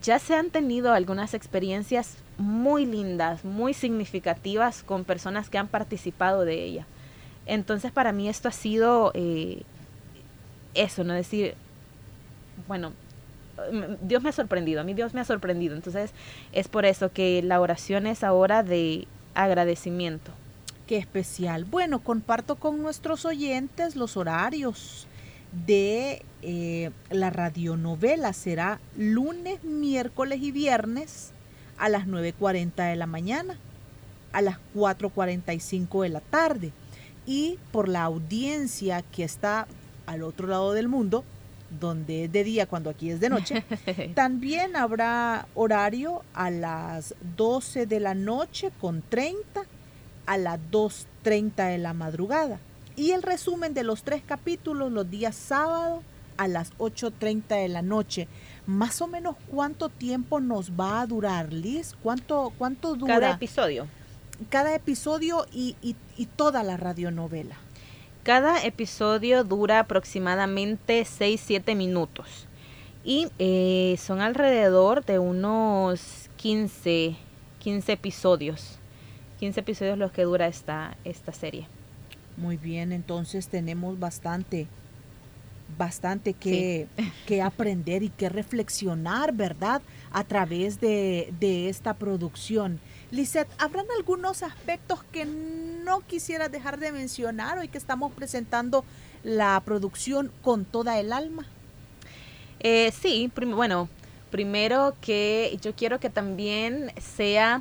ya 0.00 0.18
se 0.18 0.34
han 0.34 0.50
tenido 0.50 0.92
algunas 0.92 1.34
experiencias 1.34 2.16
muy 2.38 2.86
lindas, 2.86 3.44
muy 3.44 3.74
significativas 3.74 4.82
con 4.82 5.04
personas 5.04 5.50
que 5.50 5.58
han 5.58 5.68
participado 5.68 6.44
de 6.44 6.64
ella. 6.64 6.86
Entonces 7.46 7.92
para 7.92 8.12
mí 8.12 8.28
esto 8.28 8.48
ha 8.48 8.52
sido 8.52 9.10
eh, 9.14 9.62
eso, 10.74 11.04
no 11.04 11.12
decir, 11.12 11.54
bueno, 12.68 12.92
Dios 14.02 14.22
me 14.22 14.30
ha 14.30 14.32
sorprendido, 14.32 14.80
a 14.80 14.84
mí 14.84 14.94
Dios 14.94 15.14
me 15.14 15.20
ha 15.20 15.24
sorprendido. 15.24 15.74
Entonces 15.74 16.12
es 16.52 16.68
por 16.68 16.84
eso 16.84 17.12
que 17.12 17.42
la 17.42 17.60
oración 17.60 18.06
es 18.06 18.24
ahora 18.24 18.62
de 18.62 19.06
agradecimiento. 19.34 20.32
Qué 20.86 20.96
especial. 20.96 21.64
Bueno, 21.64 22.00
comparto 22.00 22.56
con 22.56 22.82
nuestros 22.82 23.24
oyentes 23.24 23.96
los 23.96 24.16
horarios 24.16 25.06
de 25.66 26.24
eh, 26.42 26.90
la 27.10 27.30
radionovela. 27.30 28.32
Será 28.32 28.80
lunes, 28.96 29.62
miércoles 29.64 30.40
y 30.42 30.50
viernes 30.50 31.32
a 31.78 31.88
las 31.88 32.06
9.40 32.06 32.90
de 32.90 32.96
la 32.96 33.06
mañana, 33.06 33.56
a 34.32 34.42
las 34.42 34.58
4.45 34.74 36.02
de 36.02 36.08
la 36.08 36.20
tarde. 36.20 36.72
Y 37.26 37.58
por 37.70 37.88
la 37.88 38.02
audiencia 38.02 39.02
que 39.02 39.24
está 39.24 39.66
al 40.06 40.22
otro 40.22 40.48
lado 40.48 40.72
del 40.72 40.88
mundo, 40.88 41.24
donde 41.80 42.24
es 42.24 42.32
de 42.32 42.44
día 42.44 42.66
cuando 42.66 42.90
aquí 42.90 43.10
es 43.10 43.20
de 43.20 43.30
noche. 43.30 43.64
También 44.14 44.76
habrá 44.76 45.46
horario 45.54 46.22
a 46.34 46.50
las 46.50 47.14
12 47.36 47.86
de 47.86 48.00
la 48.00 48.14
noche 48.14 48.70
con 48.80 49.02
30 49.02 49.64
a 50.26 50.38
las 50.38 50.58
2.30 50.70 51.70
de 51.70 51.78
la 51.78 51.94
madrugada. 51.94 52.58
Y 52.96 53.12
el 53.12 53.22
resumen 53.22 53.74
de 53.74 53.84
los 53.84 54.02
tres 54.02 54.22
capítulos 54.24 54.92
los 54.92 55.10
días 55.10 55.34
sábado 55.34 56.02
a 56.36 56.48
las 56.48 56.72
8.30 56.78 57.62
de 57.62 57.68
la 57.68 57.82
noche. 57.82 58.28
Más 58.66 59.00
o 59.02 59.06
menos 59.06 59.36
cuánto 59.48 59.88
tiempo 59.88 60.40
nos 60.40 60.72
va 60.72 61.00
a 61.00 61.06
durar, 61.06 61.52
Liz? 61.52 61.94
¿Cuánto, 62.02 62.52
cuánto 62.58 62.94
dura? 62.94 63.14
Cada 63.14 63.30
episodio. 63.32 63.86
Cada 64.50 64.74
episodio 64.74 65.46
y, 65.52 65.76
y, 65.82 65.96
y 66.16 66.26
toda 66.26 66.62
la 66.62 66.76
radionovela. 66.76 67.56
Cada 68.22 68.64
episodio 68.64 69.42
dura 69.42 69.80
aproximadamente 69.80 71.02
6-7 71.02 71.74
minutos 71.74 72.46
y 73.04 73.26
eh, 73.40 73.96
son 73.98 74.20
alrededor 74.20 75.04
de 75.04 75.18
unos 75.18 76.30
15, 76.36 77.16
15 77.58 77.92
episodios. 77.92 78.78
15 79.40 79.58
episodios 79.58 79.98
los 79.98 80.12
que 80.12 80.22
dura 80.22 80.46
esta, 80.46 80.96
esta 81.02 81.32
serie. 81.32 81.66
Muy 82.36 82.56
bien, 82.56 82.92
entonces 82.92 83.48
tenemos 83.48 83.98
bastante, 83.98 84.68
bastante 85.76 86.32
que, 86.32 86.86
que 87.26 87.42
aprender 87.42 88.04
y 88.04 88.08
que 88.08 88.28
reflexionar, 88.28 89.32
¿verdad? 89.34 89.82
A 90.12 90.22
través 90.22 90.80
de, 90.80 91.34
de 91.40 91.68
esta 91.68 91.94
producción. 91.94 92.78
Lisette, 93.12 93.50
¿habrán 93.58 93.84
algunos 93.98 94.42
aspectos 94.42 95.04
que 95.12 95.26
no 95.26 96.00
quisiera 96.00 96.48
dejar 96.48 96.78
de 96.78 96.92
mencionar 96.92 97.58
hoy 97.58 97.68
que 97.68 97.76
estamos 97.76 98.10
presentando 98.10 98.86
la 99.22 99.60
producción 99.66 100.32
con 100.40 100.64
toda 100.64 100.98
el 100.98 101.12
alma? 101.12 101.46
Eh, 102.60 102.90
sí, 102.90 103.30
bueno, 103.36 103.90
primero 104.30 104.96
que 105.02 105.58
yo 105.60 105.74
quiero 105.74 106.00
que 106.00 106.08
también 106.08 106.90
sea 106.98 107.60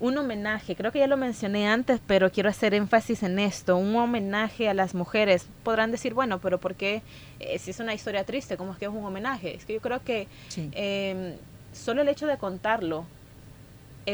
un 0.00 0.18
homenaje, 0.18 0.76
creo 0.76 0.92
que 0.92 0.98
ya 0.98 1.06
lo 1.06 1.16
mencioné 1.16 1.66
antes, 1.66 1.98
pero 2.06 2.30
quiero 2.30 2.50
hacer 2.50 2.74
énfasis 2.74 3.22
en 3.22 3.38
esto, 3.38 3.78
un 3.78 3.96
homenaje 3.96 4.68
a 4.68 4.74
las 4.74 4.94
mujeres. 4.94 5.46
Podrán 5.62 5.92
decir, 5.92 6.12
bueno, 6.12 6.40
pero 6.40 6.60
¿por 6.60 6.74
qué 6.74 7.00
eh, 7.40 7.58
si 7.58 7.70
es 7.70 7.80
una 7.80 7.94
historia 7.94 8.24
triste, 8.24 8.58
cómo 8.58 8.72
es 8.72 8.78
que 8.78 8.84
es 8.84 8.90
un 8.90 9.02
homenaje? 9.02 9.56
Es 9.56 9.64
que 9.64 9.72
yo 9.72 9.80
creo 9.80 10.04
que 10.04 10.28
em, 10.72 11.36
solo 11.72 12.02
el 12.02 12.08
hecho 12.08 12.26
de 12.26 12.36
contarlo 12.36 13.06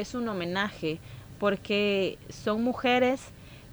es 0.01 0.15
un 0.15 0.29
homenaje 0.29 0.99
porque 1.39 2.19
son 2.29 2.63
mujeres 2.63 3.21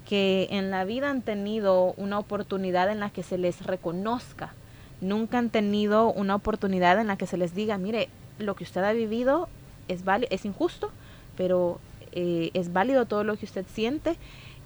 que 0.08 0.48
en 0.50 0.70
la 0.70 0.84
vida 0.84 1.10
han 1.10 1.22
tenido 1.22 1.94
una 1.96 2.18
oportunidad 2.18 2.90
en 2.90 3.00
la 3.00 3.10
que 3.10 3.22
se 3.22 3.38
les 3.38 3.64
reconozca. 3.64 4.52
Nunca 5.00 5.38
han 5.38 5.50
tenido 5.50 6.12
una 6.12 6.34
oportunidad 6.34 7.00
en 7.00 7.06
la 7.06 7.16
que 7.16 7.26
se 7.26 7.36
les 7.36 7.54
diga, 7.54 7.78
mire, 7.78 8.08
lo 8.38 8.54
que 8.54 8.64
usted 8.64 8.82
ha 8.82 8.92
vivido 8.92 9.48
es, 9.88 10.02
es 10.30 10.44
injusto, 10.44 10.90
pero 11.36 11.80
eh, 12.12 12.50
es 12.54 12.72
válido 12.72 13.06
todo 13.06 13.24
lo 13.24 13.36
que 13.36 13.46
usted 13.46 13.64
siente 13.72 14.16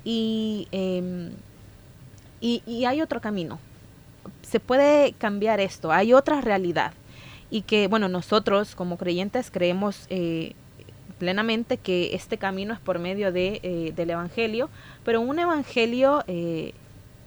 em, 0.04 1.30
y, 2.40 2.62
y, 2.66 2.84
hay 2.84 3.02
otro 3.02 3.20
camino. 3.20 3.58
Se 4.42 4.60
puede 4.60 5.12
cambiar 5.12 5.60
esto, 5.60 5.92
hay 5.92 6.12
otra 6.12 6.40
realidad. 6.40 6.92
Y 7.50 7.62
que, 7.62 7.88
bueno, 7.88 8.08
nosotros 8.08 8.74
como 8.74 8.98
creyentes 8.98 9.50
creemos 9.50 10.06
eh, 10.10 10.54
plenamente 11.18 11.78
que 11.78 12.14
este 12.14 12.38
camino 12.38 12.74
es 12.74 12.80
por 12.80 12.98
medio 12.98 13.32
de, 13.32 13.60
eh, 13.62 13.92
del 13.94 14.10
Evangelio, 14.10 14.68
pero 15.04 15.20
un 15.20 15.38
Evangelio 15.38 16.22
eh, 16.26 16.72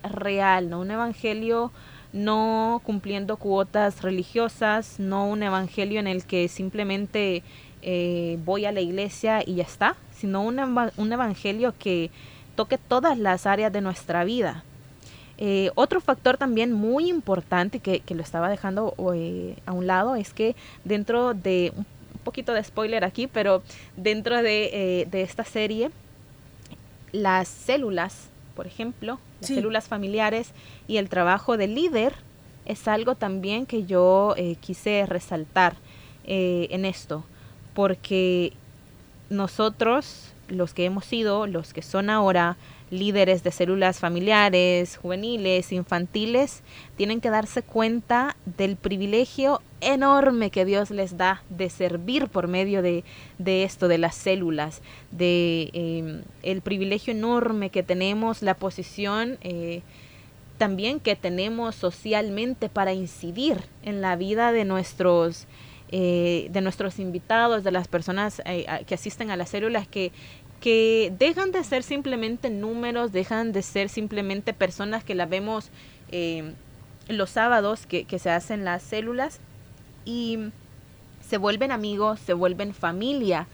real, 0.03 0.69
¿no? 0.69 0.79
Un 0.79 0.91
Evangelio 0.91 1.71
no 2.13 2.81
cumpliendo 2.83 3.37
cuotas 3.37 4.01
religiosas, 4.01 4.99
no 4.99 5.27
un 5.27 5.43
Evangelio 5.43 5.99
en 5.99 6.07
el 6.07 6.23
que 6.23 6.47
simplemente 6.47 7.43
eh, 7.81 8.39
voy 8.45 8.65
a 8.65 8.71
la 8.71 8.81
iglesia 8.81 9.43
y 9.45 9.55
ya 9.55 9.63
está, 9.63 9.95
sino 10.15 10.41
un, 10.41 10.59
un 10.97 11.13
Evangelio 11.13 11.73
que 11.77 12.11
toque 12.55 12.77
todas 12.77 13.17
las 13.17 13.45
áreas 13.45 13.71
de 13.71 13.81
nuestra 13.81 14.23
vida. 14.23 14.63
Otro 15.75 16.01
factor 16.01 16.35
también 16.35 16.73
muy 16.73 17.09
importante 17.09 17.79
que, 17.79 18.03
lo 18.13 18.21
estaba 18.21 18.49
dejando 18.49 18.93
a 19.65 19.71
un 19.71 19.87
lado 19.87 20.17
es 20.17 20.33
que 20.33 20.53
dentro 20.83 21.33
de 21.33 21.71
un 21.77 21.85
poquito 22.29 22.53
de 22.53 22.63
spoiler 22.63 23.03
aquí, 23.03 23.25
pero 23.27 23.63
dentro 23.97 24.43
de, 24.43 25.07
de 25.09 25.21
esta 25.21 25.43
serie, 25.43 25.89
las 27.11 27.47
células, 27.47 28.29
por 28.55 28.67
ejemplo, 28.67 29.19
las 29.41 29.49
células 29.49 29.87
familiares 29.87 30.51
y 30.87 30.97
el 30.97 31.09
trabajo 31.09 31.57
del 31.57 31.73
líder 31.73 32.13
es 32.65 32.87
algo 32.87 33.15
también 33.15 33.65
que 33.65 33.85
yo 33.85 34.35
quise 34.61 35.05
resaltar 35.07 35.73
en 36.25 36.85
esto, 36.85 37.23
porque 37.73 38.53
nosotros, 39.31 40.33
los 40.49 40.75
que 40.75 40.85
hemos 40.85 41.05
sido, 41.05 41.47
los 41.47 41.73
que 41.73 41.81
son 41.81 42.11
ahora 42.11 42.57
líderes 42.89 43.43
de 43.43 43.51
células 43.51 43.99
familiares, 43.99 44.97
juveniles, 44.97 45.71
infantiles, 45.71 46.63
tienen 46.97 47.21
que 47.21 47.29
darse 47.29 47.61
cuenta 47.61 48.35
del 48.57 48.75
privilegio 48.75 49.61
enorme 49.81 50.49
que 50.49 50.65
Dios 50.65 50.91
les 50.91 51.17
da 51.17 51.43
de 51.49 51.69
servir 51.69 52.27
por 52.27 52.47
medio 52.47 52.81
de, 52.81 53.03
esto, 53.45 53.87
de 53.87 53.97
las 53.97 54.15
células, 54.15 54.81
de 55.11 55.69
em, 55.73 56.21
el 56.43 56.61
privilegio 56.61 57.11
enorme 57.11 57.69
que 57.69 57.83
tenemos, 57.83 58.41
la 58.41 58.55
posición 58.55 59.37
eh, 59.41 59.81
también 60.57 60.99
que 60.99 61.15
tenemos 61.15 61.75
socialmente 61.75 62.67
para 62.69 62.93
incidir 62.93 63.63
en 63.83 64.01
la 64.01 64.15
vida 64.15 64.51
de 64.51 64.65
nuestros 64.65 65.47
eh, 65.91 66.49
de 66.51 66.61
nuestros 66.61 66.99
invitados, 66.99 67.63
de 67.63 67.71
las 67.71 67.87
personas 67.87 68.43
eh, 68.45 68.67
que 68.85 68.93
asisten 68.93 69.31
a 69.31 69.35
las 69.35 69.49
células, 69.49 69.87
que, 69.87 70.11
que 70.59 71.13
dejan 71.17 71.51
de 71.51 71.63
ser 71.63 71.83
simplemente 71.83 72.49
números, 72.49 73.11
dejan 73.11 73.51
de 73.51 73.61
ser 73.61 73.89
simplemente 73.89 74.53
personas 74.53 75.03
que 75.03 75.15
la 75.15 75.25
vemos 75.25 75.69
eh, 76.11 76.53
los 77.07 77.29
sábados 77.29 77.85
que, 77.85 78.05
que 78.05 78.19
se 78.19 78.29
hacen 78.29 78.65
las 78.65 78.83
células 78.83 79.39
y 80.05 80.51
se 81.29 81.37
vuelven 81.37 81.71
amigos, 81.71 82.19
se 82.19 82.33
vuelven 82.33 82.73
familia. 82.73 83.47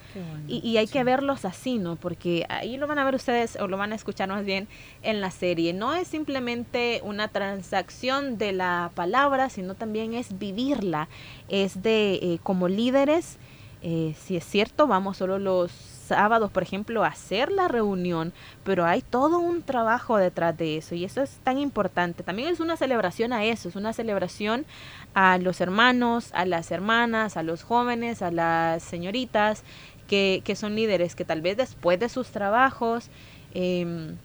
y, 0.48 0.78
hay 0.78 0.88
que 0.88 1.04
verlos 1.04 1.44
así, 1.44 1.78
¿no? 1.78 1.98
Porque 1.98 2.46
ahí 2.48 2.78
lo 2.78 2.88
van 2.88 3.00
a 3.00 3.04
ver 3.04 3.16
ustedes 3.16 3.58
o 3.58 3.68
lo 3.68 3.76
van 3.76 3.92
a 3.92 3.96
escuchar 3.96 4.30
más 4.30 4.46
bien 4.46 4.70
en 5.04 5.20
la 5.20 5.30
serie. 5.30 5.74
No 5.74 5.94
es 5.94 6.08
simplemente 6.08 7.02
una 7.04 7.28
transacción 7.28 8.38
de 8.38 8.54
la 8.54 8.92
palabra, 8.96 9.50
sino 9.50 9.76
también 9.76 10.14
es 10.14 10.40
vivirla. 10.40 11.10
Es 11.50 11.84
de, 11.84 12.14
eh, 12.14 12.40
como 12.44 12.70
líderes, 12.70 13.38
eh, 13.82 14.16
si 14.18 14.38
es 14.38 14.46
cierto, 14.46 14.88
vamos 14.88 15.18
solo 15.18 15.38
los 15.38 15.72
sábados, 16.06 16.52
por 16.52 16.64
ejemplo, 16.64 17.04
hacer 17.04 17.52
la 17.52 17.68
reunión, 17.68 18.34
pero 18.64 18.86
hay 18.86 19.02
todo 19.02 19.40
un 19.40 19.62
trabajo 19.62 20.18
detrás 20.18 20.58
de 20.58 20.78
eso 20.78 20.96
y 20.96 21.04
eso 21.04 21.22
es 21.22 21.38
tan 21.44 21.58
importante. 21.58 22.24
También 22.24 22.50
es 22.50 22.60
una 22.60 22.78
celebración 22.78 23.34
a 23.34 23.44
eso, 23.44 23.70
es 23.70 23.76
una 23.76 23.94
celebración 23.94 24.66
a 25.14 25.38
los 25.38 25.62
hermanos, 25.62 26.30
a 26.34 26.46
las 26.46 26.72
hermanas, 26.72 27.38
a 27.38 27.44
los 27.44 27.64
jóvenes, 27.64 28.22
a 28.22 28.32
las 28.32 28.84
señoritas 28.84 29.64
que, 30.08 30.42
que 30.46 30.56
son 30.56 30.76
líderes, 30.76 31.16
que 31.16 31.26
tal 31.26 31.42
vez 31.42 31.58
después 31.58 32.00
de 32.00 32.10
sus 32.10 32.28
trabajos 32.28 33.10
em, 33.54 34.16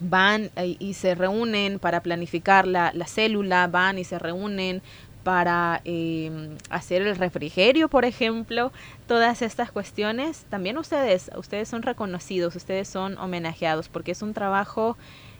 van 0.00 0.50
eh, 0.56 0.76
y 0.78 0.94
se 0.94 1.14
reúnen 1.14 1.78
para 1.78 2.00
planificar 2.00 2.66
la, 2.66 2.92
la 2.94 3.06
célula, 3.06 3.66
van 3.68 3.98
y 3.98 4.04
se 4.04 4.18
reúnen 4.18 4.82
para 5.22 5.80
em, 5.84 6.56
hacer 6.70 7.02
el 7.02 7.16
refrigerio, 7.16 7.88
por 7.88 8.04
ejemplo, 8.04 8.72
todas 9.06 9.42
estas 9.42 9.70
cuestiones, 9.70 10.44
también 10.50 10.78
ustedes, 10.78 11.30
ustedes 11.36 11.68
son 11.68 11.82
reconocidos, 11.82 12.56
ustedes 12.56 12.88
son 12.88 13.18
homenajeados, 13.18 13.88
porque 13.88 14.12
es 14.12 14.22
un 14.22 14.34
trabajo, 14.34 14.96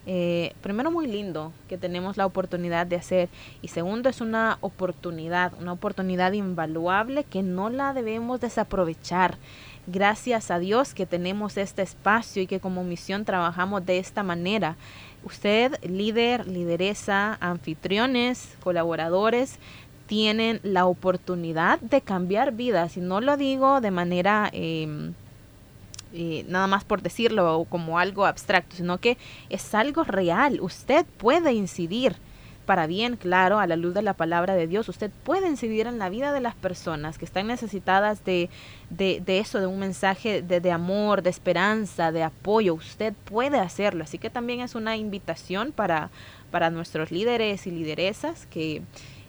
eh, 0.07 0.55
primero 0.63 0.91
muy 0.91 1.07
lindo 1.07 1.53
que 1.69 1.79
tenemos 1.79 2.17
la 2.17 2.27
oportunidad 2.27 2.87
de 2.87 2.97
hacer, 2.97 3.29
y 3.61 3.69
segundo 3.69 4.09
es 4.09 4.21
una 4.21 4.59
oportunidad, 4.61 5.53
una 5.61 5.73
oportunidad 5.73 6.33
invaluable 6.33 7.25
que 7.25 7.43
no 7.43 7.71
la 7.71 7.93
debemos 7.93 8.41
desaprovechar. 8.41 9.39
Gracias 9.89 10.53
a 10.53 10.61
Dios 10.61 10.95
que 10.95 11.07
tenemos 11.07 11.57
este 11.57 11.83
espacio 11.83 12.41
y 12.41 12.47
que 12.47 12.61
como 12.61 12.85
misión 12.85 13.25
trabajamos 13.25 13.85
de 13.85 13.99
esta 13.99 14.23
manera. 14.23 14.77
Usted, 15.25 15.83
líder, 15.85 16.47
lideresa, 16.47 17.39
anfitriones, 17.41 18.57
colaboradores, 18.63 19.59
tienen 20.07 20.61
la 20.63 20.87
oportunidad 20.87 21.81
de 21.81 22.01
cambiar 22.01 22.53
vidas. 22.53 22.97
Y 22.97 23.01
no 23.01 23.21
lo 23.21 23.37
digo 23.37 23.81
de 23.81 23.91
manera 23.91 24.51
em, 24.53 25.15
eh, 26.13 26.45
nada 26.49 26.67
más 26.67 26.85
por 26.85 27.03
decirlo 27.03 27.67
como 27.71 27.99
algo 27.99 28.27
abstracto, 28.27 28.77
sino 28.77 28.99
que 28.99 29.17
es 29.49 29.75
algo 29.75 30.05
real. 30.05 30.61
Usted 30.61 31.07
puede 31.17 31.53
incidir 31.53 32.17
para 32.67 32.87
bien, 32.87 33.17
claro, 33.17 33.59
a 33.59 33.67
la 33.67 33.77
luz 33.77 33.95
de 33.95 34.03
la 34.03 34.15
palabra 34.15 34.55
de 34.55 34.67
Dios. 34.67 34.89
Usted 34.89 35.11
puede 35.25 35.49
incidir 35.49 35.87
en 35.87 35.99
la 35.99 36.09
vida 36.09 36.33
de 36.33 36.41
las 36.41 36.55
personas 36.55 37.19
que 37.19 37.25
están 37.25 37.47
necesitadas 37.47 38.25
de, 38.25 38.49
de, 38.91 39.23
eso, 39.39 39.61
de 39.61 39.67
un 39.67 39.79
mensaje 39.79 40.43
de, 40.43 40.61
de, 40.61 40.71
amor, 40.71 41.23
de 41.23 41.31
esperanza, 41.31 42.13
de 42.13 42.23
apoyo. 42.23 42.75
Usted 42.75 43.15
puede 43.25 43.59
hacerlo. 43.59 44.05
Así 44.05 44.19
que 44.19 44.31
también 44.31 44.61
es 44.61 44.75
una 44.75 44.97
invitación 44.97 45.73
para, 45.73 46.11
para 46.51 46.71
nuestros 46.71 47.11
líderes 47.11 47.67
y 47.67 47.71
lideresas 47.71 48.47
que 48.47 48.83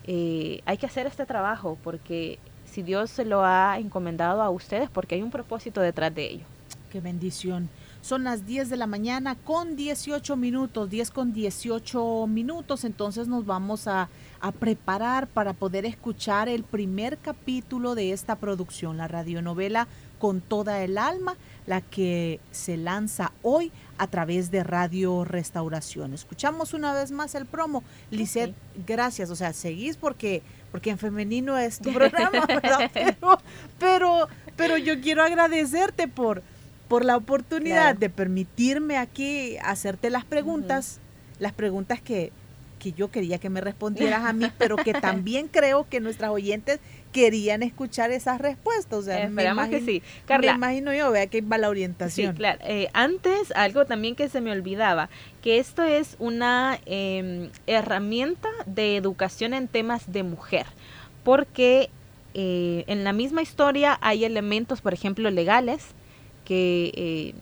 eh, 0.05 0.61
hay 0.65 0.77
que 0.77 0.85
hacer 0.85 1.07
este 1.07 1.25
trabajo 1.25 1.77
porque 1.83 2.37
si 2.65 2.83
Dios 2.83 3.09
se 3.09 3.25
lo 3.25 3.45
ha 3.45 3.77
encomendado 3.79 4.41
a 4.41 4.49
ustedes, 4.49 4.89
porque 4.89 5.15
hay 5.15 5.21
un 5.21 5.31
propósito 5.31 5.81
detrás 5.81 6.13
de 6.13 6.25
ello. 6.25 6.45
Qué 6.91 6.99
bendición. 6.99 7.69
Son 8.03 8.25
las 8.25 8.45
10 8.45 8.69
de 8.69 8.75
la 8.75 8.85
mañana 8.85 9.35
con 9.35 9.77
18 9.77 10.35
minutos, 10.35 10.89
10 10.89 11.09
con 11.09 11.31
18 11.31 12.27
minutos, 12.27 12.83
entonces 12.83 13.29
nos 13.29 13.45
vamos 13.45 13.87
a, 13.87 14.09
a, 14.41 14.51
preparar 14.51 15.25
para 15.27 15.53
poder 15.53 15.85
escuchar 15.85 16.49
el 16.49 16.63
primer 16.63 17.17
capítulo 17.17 17.95
de 17.95 18.11
esta 18.11 18.35
producción, 18.35 18.97
la 18.97 19.07
radionovela 19.07 19.87
Con 20.19 20.41
toda 20.41 20.83
el 20.83 20.97
alma, 20.97 21.37
la 21.65 21.79
que 21.79 22.41
se 22.51 22.75
lanza 22.75 23.31
hoy 23.41 23.71
a 23.97 24.07
través 24.07 24.51
de 24.51 24.65
Radio 24.65 25.23
Restauración. 25.23 26.13
Escuchamos 26.13 26.73
una 26.73 26.91
vez 26.93 27.11
más 27.11 27.35
el 27.35 27.45
promo. 27.45 27.85
Lisette, 28.11 28.53
gracias, 28.85 29.29
o 29.29 29.35
sea, 29.37 29.53
seguís 29.53 29.95
porque, 29.95 30.43
porque 30.73 30.89
en 30.89 30.97
femenino 30.97 31.57
es 31.57 31.79
tu 31.79 31.93
programa, 31.93 32.45
¿verdad? 32.47 32.91
Pero, 32.93 33.39
pero, 33.79 34.27
pero 34.57 34.77
yo 34.77 34.99
quiero 34.99 35.23
agradecerte 35.23 36.09
por 36.09 36.43
por 36.87 37.05
la 37.05 37.17
oportunidad 37.17 37.95
de 37.95 38.09
permitirme 38.09 38.97
aquí 38.97 39.57
hacerte 39.63 40.09
las 40.09 40.25
preguntas, 40.25 40.99
las 41.39 41.53
preguntas 41.53 42.01
que, 42.01 42.31
que 42.79 42.91
yo 42.91 43.09
quería 43.09 43.37
que 43.37 43.49
me 43.49 43.61
respondieras 43.61 44.25
a 44.25 44.33
mí, 44.33 44.51
pero 44.57 44.75
que 44.75 44.93
también 44.93 45.47
creo 45.47 45.87
que 45.89 45.99
nuestras 45.99 46.31
oyentes 46.31 46.79
querían 47.13 47.63
escuchar 47.63 48.11
esas 48.11 48.41
respuestas. 48.41 48.99
O 48.99 49.01
sea, 49.03 49.23
Esperamos 49.23 49.69
que 49.69 49.79
sí. 49.79 50.03
Carla, 50.25 50.51
me 50.51 50.57
imagino 50.57 50.93
yo, 50.93 51.09
vea 51.11 51.27
que 51.27 51.41
va 51.41 51.57
la 51.57 51.69
orientación. 51.69 52.33
Sí, 52.33 52.37
claro. 52.37 52.59
Eh, 52.63 52.89
antes, 52.93 53.51
algo 53.55 53.85
también 53.85 54.15
que 54.15 54.27
se 54.27 54.41
me 54.41 54.51
olvidaba, 54.51 55.09
que 55.41 55.59
esto 55.59 55.83
es 55.83 56.17
una 56.19 56.79
em, 56.85 57.49
herramienta 57.67 58.49
de 58.65 58.97
educación 58.97 59.53
en 59.53 59.67
temas 59.69 60.11
de 60.11 60.23
mujer, 60.23 60.65
porque 61.23 61.89
eh, 62.33 62.83
en 62.87 63.03
la 63.03 63.13
misma 63.13 63.41
historia 63.41 63.97
hay 64.01 64.25
elementos, 64.25 64.81
por 64.81 64.93
ejemplo, 64.93 65.29
legales, 65.29 65.85
que, 66.45 66.91
eh, 66.95 67.33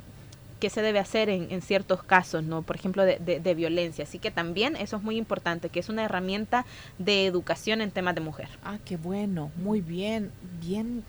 que 0.60 0.70
se 0.70 0.82
debe 0.82 1.00
hacer 1.00 1.30
en, 1.30 1.62
ciertos 1.62 2.04
casos, 2.04 2.44
¿no? 2.44 2.62
Por 2.62 2.76
ejemplo, 2.76 3.04
de, 3.04 3.18
de, 3.18 3.56
violencia. 3.56 4.04
Así 4.04 4.20
que 4.20 4.32
también 4.32 4.76
eso 4.76 4.98
es 4.98 5.04
muy 5.04 5.18
importante, 5.18 5.70
que 5.70 5.80
es 5.80 5.90
una 5.90 6.04
herramienta 6.04 6.66
de 7.00 7.26
educación 7.26 7.82
en 7.82 7.92
temas 7.92 8.16
de 8.16 8.22
mujer. 8.22 8.50
Ah, 8.64 8.78
qué 8.86 8.98
bueno, 8.98 9.52
muy 9.58 9.82
bien, 9.82 10.32
bien 10.62 11.04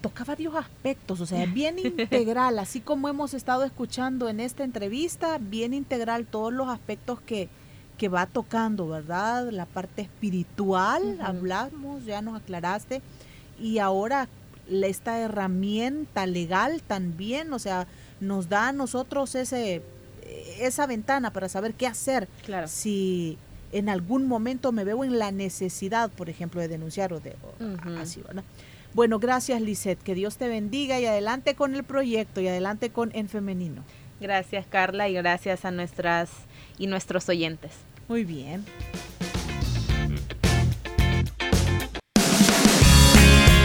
toca 0.00 0.24
varios 0.24 0.54
aspectos, 0.54 1.20
o 1.20 1.26
sea, 1.26 1.46
bien 1.52 1.78
integral, 1.78 2.58
así 2.58 2.80
como 2.80 3.08
hemos 3.08 3.34
estado 3.34 3.64
escuchando 3.64 4.28
en 4.28 4.38
esta 4.40 4.62
entrevista, 4.62 5.38
bien 5.40 5.74
integral 5.74 6.26
todos 6.26 6.52
los 6.52 6.68
aspectos 6.68 7.20
que, 7.20 7.48
que 7.98 8.08
va 8.08 8.26
tocando, 8.26 8.88
¿verdad? 8.88 9.50
La 9.50 9.66
parte 9.66 10.02
espiritual, 10.02 11.18
hablamos, 11.20 12.04
ya 12.04 12.22
nos 12.22 12.40
aclaraste, 12.40 13.02
y 13.58 13.78
ahora 13.78 14.28
esta 14.70 15.18
herramienta 15.20 16.26
legal 16.26 16.82
también, 16.82 17.52
o 17.52 17.58
sea, 17.58 17.86
nos 18.20 18.48
da 18.48 18.68
a 18.68 18.72
nosotros 18.72 19.34
ese 19.34 19.82
esa 20.60 20.86
ventana 20.86 21.32
para 21.32 21.48
saber 21.48 21.74
qué 21.74 21.86
hacer 21.86 22.28
claro. 22.44 22.66
si 22.66 23.38
en 23.72 23.88
algún 23.88 24.26
momento 24.26 24.72
me 24.72 24.84
veo 24.84 25.04
en 25.04 25.18
la 25.18 25.32
necesidad, 25.32 26.10
por 26.10 26.30
ejemplo, 26.30 26.60
de 26.60 26.68
denunciar 26.68 27.12
o 27.12 27.20
de 27.20 27.34
así, 28.00 28.22
¿verdad? 28.22 28.44
Bueno, 28.94 29.18
gracias 29.18 29.60
Lisette, 29.60 30.02
que 30.02 30.14
Dios 30.14 30.36
te 30.36 30.48
bendiga 30.48 30.98
y 30.98 31.06
adelante 31.06 31.54
con 31.54 31.74
el 31.74 31.84
proyecto 31.84 32.40
y 32.40 32.48
adelante 32.48 32.90
con 32.90 33.10
En 33.14 33.28
Femenino. 33.28 33.82
Gracias 34.20 34.66
Carla 34.66 35.08
y 35.08 35.14
gracias 35.14 35.64
a 35.64 35.70
nuestras 35.70 36.30
y 36.78 36.86
nuestros 36.86 37.28
oyentes. 37.28 37.72
Muy 38.08 38.24
bien. 38.24 38.64